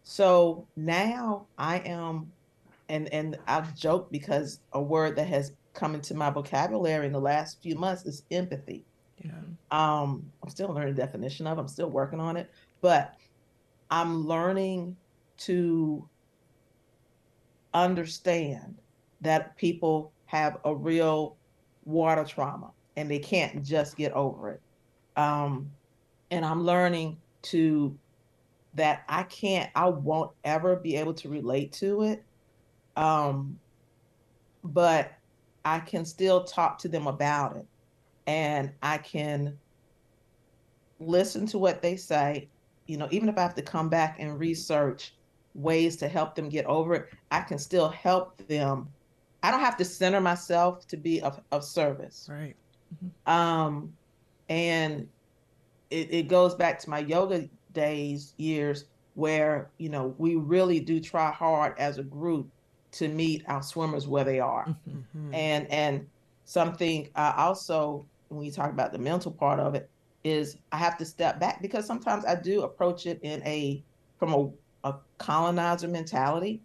So 0.04 0.68
now 0.76 1.46
I 1.58 1.80
am, 1.80 2.32
and 2.90 3.08
and 3.14 3.38
I've 3.48 3.76
joked 3.76 4.12
because 4.12 4.60
a 4.74 4.82
word 4.82 5.16
that 5.18 5.28
has 5.28 5.54
come 5.74 5.96
into 5.96 6.14
my 6.14 6.30
vocabulary 6.30 7.08
in 7.08 7.14
the 7.14 7.20
last 7.20 7.62
few 7.62 7.76
months 7.76 8.06
is 8.06 8.24
empathy. 8.32 8.86
Yeah. 9.24 9.32
Um, 9.72 10.32
I'm 10.44 10.50
still 10.50 10.70
learning 10.70 10.96
the 10.96 11.02
definition 11.02 11.48
of. 11.48 11.58
I'm 11.58 11.68
still 11.68 11.90
working 11.90 12.20
on 12.20 12.38
it, 12.38 12.50
but 12.82 13.16
I'm 13.90 14.28
learning 14.28 14.96
to 15.40 16.08
understand 17.74 18.76
that 19.22 19.56
people 19.58 20.12
have 20.26 20.58
a 20.66 20.74
real 20.74 21.36
water 21.86 22.24
trauma 22.24 22.72
and 22.96 23.10
they 23.10 23.20
can't 23.20 23.64
just 23.64 23.96
get 23.98 24.12
over 24.14 24.52
it. 24.52 24.62
Um, 25.16 25.72
and 26.32 26.46
I'm 26.46 26.64
learning 26.64 27.18
to 27.44 27.98
that 28.74 29.04
I 29.10 29.24
can't, 29.24 29.70
I 29.76 29.90
won't 29.90 30.32
ever 30.44 30.76
be 30.78 30.96
able 30.96 31.14
to 31.16 31.30
relate 31.30 31.74
to 31.74 32.04
it. 32.04 32.24
Um, 32.96 33.60
but 34.64 35.12
I 35.66 35.80
can 35.80 36.06
still 36.06 36.44
talk 36.44 36.78
to 36.80 36.88
them 36.88 37.08
about 37.08 37.56
it 37.58 37.66
and 38.28 38.72
I 38.82 38.98
can 38.98 39.58
listen 41.00 41.46
to 41.48 41.58
what 41.58 41.82
they 41.82 41.96
say. 41.96 42.48
You 42.88 42.98
know, 42.98 43.08
even 43.12 43.30
if 43.30 43.38
I 43.38 43.42
have 43.42 43.56
to 43.56 43.62
come 43.62 43.90
back 43.90 44.18
and 44.20 44.40
research 44.40 45.14
ways 45.54 45.96
to 45.98 46.08
help 46.08 46.36
them 46.36 46.50
get 46.50 46.66
over 46.66 46.94
it, 46.96 47.10
I 47.32 47.42
can 47.42 47.58
still 47.58 47.90
help 47.90 48.38
them. 48.48 48.88
I 49.44 49.52
don't 49.52 49.60
have 49.60 49.78
to 49.78 49.86
center 49.86 50.22
myself 50.22 50.88
to 50.88 50.98
be 50.98 51.22
of, 51.22 51.40
of 51.52 51.64
service. 51.64 52.28
Right. 52.32 52.56
Mm-hmm. 52.94 53.32
Um, 53.32 53.94
and 54.50 55.08
it, 55.90 56.14
it 56.14 56.28
goes 56.28 56.56
back 56.56 56.80
to 56.80 56.90
my 56.90 57.00
yoga 57.00 57.50
days, 57.74 58.34
years 58.38 58.86
where, 59.16 59.70
you 59.78 59.90
know, 59.90 60.16
we 60.18 60.36
really 60.36 60.80
do 60.80 61.00
try 61.00 61.32
hard 61.32 61.78
as 61.78 61.98
a 61.98 62.04
group 62.04 62.50
to 62.94 63.08
meet 63.08 63.44
our 63.48 63.64
swimmers 63.64 64.08
where 64.08 64.24
they 64.24 64.40
are. 64.40 64.66
Mm-hmm. 64.66 64.98
mm-hmm. 64.98 65.34
And 65.34 65.72
and 65.72 66.08
something 66.46 67.10
I 67.16 67.34
also 67.38 68.06
when 68.30 68.46
you 68.46 68.52
talk 68.52 68.72
about 68.72 68.92
the 68.92 69.00
mental 69.00 69.32
part 69.32 69.60
of 69.60 69.76
it 69.76 69.90
is 70.24 70.58
I 70.72 70.78
have 70.78 70.98
to 71.00 71.06
step 71.06 71.40
back 71.40 71.62
because 71.62 71.86
sometimes 71.86 72.26
I 72.26 72.36
do 72.36 72.64
approach 72.64 73.06
it 73.06 73.20
in 73.24 73.42
a 73.44 73.84
from 74.18 74.34
a, 74.34 74.90
a 74.90 74.96
colonizer 75.18 75.88
mentality. 75.88 76.62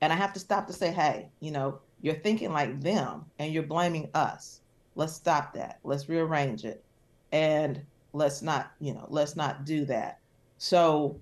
And 0.00 0.12
I 0.12 0.16
have 0.16 0.32
to 0.32 0.40
stop 0.40 0.66
to 0.66 0.72
say, 0.72 0.90
hey, 0.90 1.28
you 1.38 1.52
know, 1.52 1.78
you're 2.00 2.16
thinking 2.16 2.52
like 2.52 2.80
them 2.80 3.24
and 3.38 3.52
you're 3.52 3.62
blaming 3.62 4.10
us. 4.14 4.60
Let's 4.96 5.12
stop 5.12 5.54
that. 5.54 5.78
Let's 5.84 6.08
rearrange 6.08 6.64
it. 6.64 6.82
And 7.30 7.80
let's 8.12 8.42
not 8.42 8.72
you 8.80 8.92
know 8.94 9.06
let's 9.08 9.36
not 9.36 9.64
do 9.64 9.84
that 9.86 10.18
so 10.58 11.18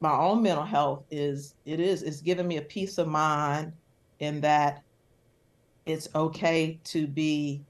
my 0.00 0.16
own 0.16 0.42
mental 0.42 0.64
health 0.64 1.04
is 1.10 1.54
it 1.64 1.80
is 1.80 2.02
it's 2.02 2.20
giving 2.20 2.48
me 2.48 2.56
a 2.56 2.62
peace 2.62 2.98
of 2.98 3.06
mind 3.06 3.72
in 4.20 4.40
that 4.40 4.82
it's 5.86 6.08
okay 6.14 6.78
to 6.84 7.06
be 7.06 7.62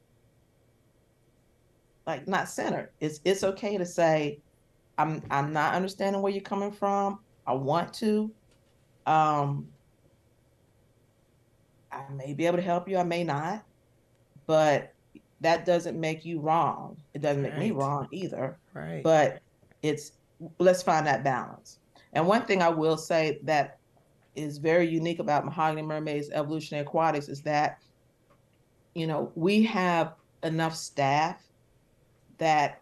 like 2.06 2.26
not 2.26 2.48
centered 2.48 2.90
it's 3.00 3.20
it's 3.24 3.44
okay 3.44 3.76
to 3.76 3.86
say 3.86 4.38
i'm 4.98 5.22
i'm 5.30 5.52
not 5.52 5.74
understanding 5.74 6.22
where 6.22 6.32
you're 6.32 6.40
coming 6.40 6.72
from 6.72 7.18
i 7.46 7.52
want 7.52 7.92
to 7.92 8.30
um 9.06 9.66
i 11.92 12.02
may 12.12 12.32
be 12.32 12.46
able 12.46 12.56
to 12.56 12.62
help 12.62 12.88
you 12.88 12.96
i 12.96 13.04
may 13.04 13.24
not 13.24 13.64
but 14.46 14.94
that 15.40 15.64
doesn't 15.64 15.98
make 15.98 16.24
you 16.24 16.40
wrong. 16.40 16.96
It 17.14 17.22
doesn't 17.22 17.42
make 17.42 17.56
me 17.56 17.70
wrong 17.70 18.08
either. 18.12 18.58
Right. 18.74 19.02
But 19.02 19.40
it's 19.82 20.12
let's 20.58 20.82
find 20.82 21.06
that 21.06 21.24
balance. 21.24 21.78
And 22.12 22.26
one 22.26 22.44
thing 22.44 22.62
I 22.62 22.68
will 22.68 22.96
say 22.96 23.40
that 23.44 23.78
is 24.34 24.58
very 24.58 24.88
unique 24.88 25.18
about 25.18 25.44
Mahogany 25.44 25.82
Mermaids 25.82 26.30
Evolutionary 26.30 26.86
Aquatics 26.86 27.28
is 27.28 27.42
that, 27.42 27.78
you 28.94 29.06
know, 29.06 29.32
we 29.34 29.62
have 29.64 30.14
enough 30.42 30.74
staff 30.74 31.42
that 32.38 32.80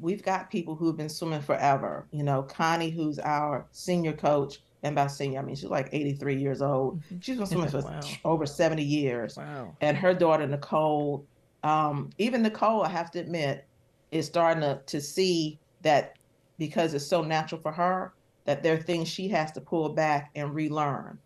we've 0.00 0.22
got 0.22 0.50
people 0.50 0.74
who've 0.74 0.96
been 0.96 1.08
swimming 1.08 1.40
forever. 1.40 2.06
You 2.10 2.22
know, 2.22 2.42
Connie, 2.42 2.90
who's 2.90 3.18
our 3.18 3.66
senior 3.72 4.12
coach, 4.12 4.58
and 4.84 4.94
by 4.94 5.08
senior, 5.08 5.40
I 5.40 5.42
mean 5.42 5.56
she's 5.56 5.70
like 5.70 5.88
83 5.92 6.36
years 6.36 6.62
old. 6.62 7.00
Mm-hmm. 7.00 7.18
She's 7.20 7.36
been 7.36 7.46
swimming 7.46 7.70
for 7.70 7.80
wow. 7.82 8.00
over 8.24 8.46
70 8.46 8.82
years. 8.82 9.36
Wow. 9.36 9.76
And 9.80 9.96
her 9.96 10.14
daughter 10.14 10.46
Nicole 10.46 11.26
um, 11.62 12.10
even 12.18 12.42
Nicole, 12.42 12.82
I 12.82 12.88
have 12.88 13.10
to 13.12 13.18
admit, 13.18 13.66
is 14.10 14.26
starting 14.26 14.62
to, 14.62 14.80
to 14.86 15.00
see 15.00 15.58
that 15.82 16.16
because 16.58 16.94
it's 16.94 17.06
so 17.06 17.22
natural 17.22 17.60
for 17.60 17.72
her, 17.72 18.12
that 18.48 18.62
there 18.62 18.72
are 18.72 18.80
things 18.80 19.06
she 19.06 19.28
has 19.28 19.52
to 19.52 19.60
pull 19.60 19.90
back 19.90 20.30
and 20.34 20.54
relearn. 20.54 21.18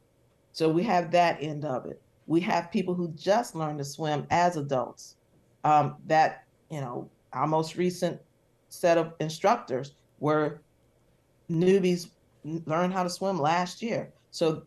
So 0.51 0.69
we 0.69 0.83
have 0.83 1.13
that 1.13 1.41
end 1.41 1.65
of 1.65 1.87
it. 1.87 2.03
We 2.27 2.41
have 2.41 2.73
people 2.73 2.95
who 2.95 3.13
just 3.13 3.55
learned 3.55 3.79
to 3.79 3.85
swim 3.85 4.27
as 4.31 4.57
adults. 4.57 5.15
Um, 5.63 5.99
that, 6.07 6.43
you 6.69 6.81
know, 6.81 7.09
our 7.33 7.47
most 7.47 7.77
recent 7.77 8.21
set 8.71 8.99
of 8.99 9.13
instructors 9.21 9.95
were 10.19 10.63
newbies 11.49 12.11
learned 12.67 12.93
how 12.93 13.05
to 13.05 13.11
swim 13.11 13.39
last 13.39 13.83
year. 13.83 14.13
So 14.33 14.65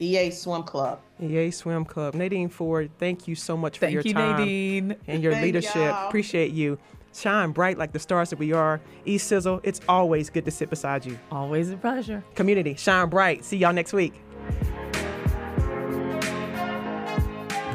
EA 0.00 0.30
Swim 0.30 0.62
Club. 0.62 1.00
EA 1.22 1.50
Swim 1.50 1.84
Club. 1.84 2.14
Nadine 2.14 2.48
Ford, 2.48 2.90
thank 2.98 3.28
you 3.28 3.34
so 3.34 3.56
much 3.56 3.76
for 3.78 3.86
Thank 3.86 3.94
your 3.94 4.02
you, 4.02 4.14
time 4.14 4.38
Nadine. 4.38 4.96
and 5.06 5.22
your 5.22 5.32
Thank 5.34 5.44
leadership. 5.44 5.74
y'all. 5.76 6.08
Appreciate 6.08 6.52
you. 6.52 6.78
Shine 7.12 7.50
bright 7.50 7.76
like 7.76 7.92
the 7.92 7.98
stars 7.98 8.30
that 8.30 8.38
we 8.38 8.52
are. 8.52 8.80
E 9.04 9.18
Sizzle, 9.18 9.60
it's 9.64 9.80
always 9.88 10.30
good 10.30 10.44
to 10.44 10.50
sit 10.50 10.70
beside 10.70 11.04
you. 11.04 11.18
Always 11.30 11.70
a 11.70 11.76
pleasure. 11.76 12.24
Community, 12.34 12.74
shine 12.76 13.08
bright. 13.08 13.44
See 13.44 13.56
y'all 13.58 13.72
next 13.72 13.92
week. 13.92 14.14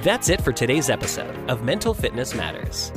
That's 0.04 0.30
it 0.30 0.40
for 0.42 0.52
today's 0.52 0.90
episode 0.90 1.36
of 1.50 1.64
Mental 1.64 1.94
Fitness 1.94 2.34
Matters. 2.36 2.92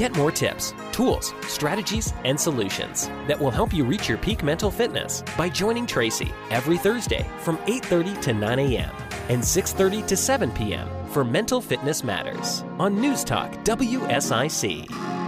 Get 0.00 0.16
more 0.16 0.32
tips, 0.32 0.72
tools, 0.92 1.34
strategies, 1.42 2.14
and 2.24 2.40
solutions 2.40 3.08
that 3.28 3.38
will 3.38 3.50
help 3.50 3.70
you 3.74 3.84
reach 3.84 4.08
your 4.08 4.16
peak 4.16 4.42
mental 4.42 4.70
fitness 4.70 5.22
by 5.36 5.50
joining 5.50 5.86
Tracy 5.86 6.32
every 6.48 6.78
Thursday 6.78 7.26
from 7.40 7.58
8:30 7.66 8.18
to 8.22 8.32
9 8.32 8.58
a.m. 8.60 8.94
and 9.28 9.42
6:30 9.42 10.06
to 10.06 10.16
7 10.16 10.50
p.m. 10.52 10.88
for 11.10 11.22
Mental 11.22 11.60
Fitness 11.60 12.02
Matters 12.02 12.64
on 12.78 12.98
News 12.98 13.22
Talk 13.24 13.52
WSIC. 13.64 15.19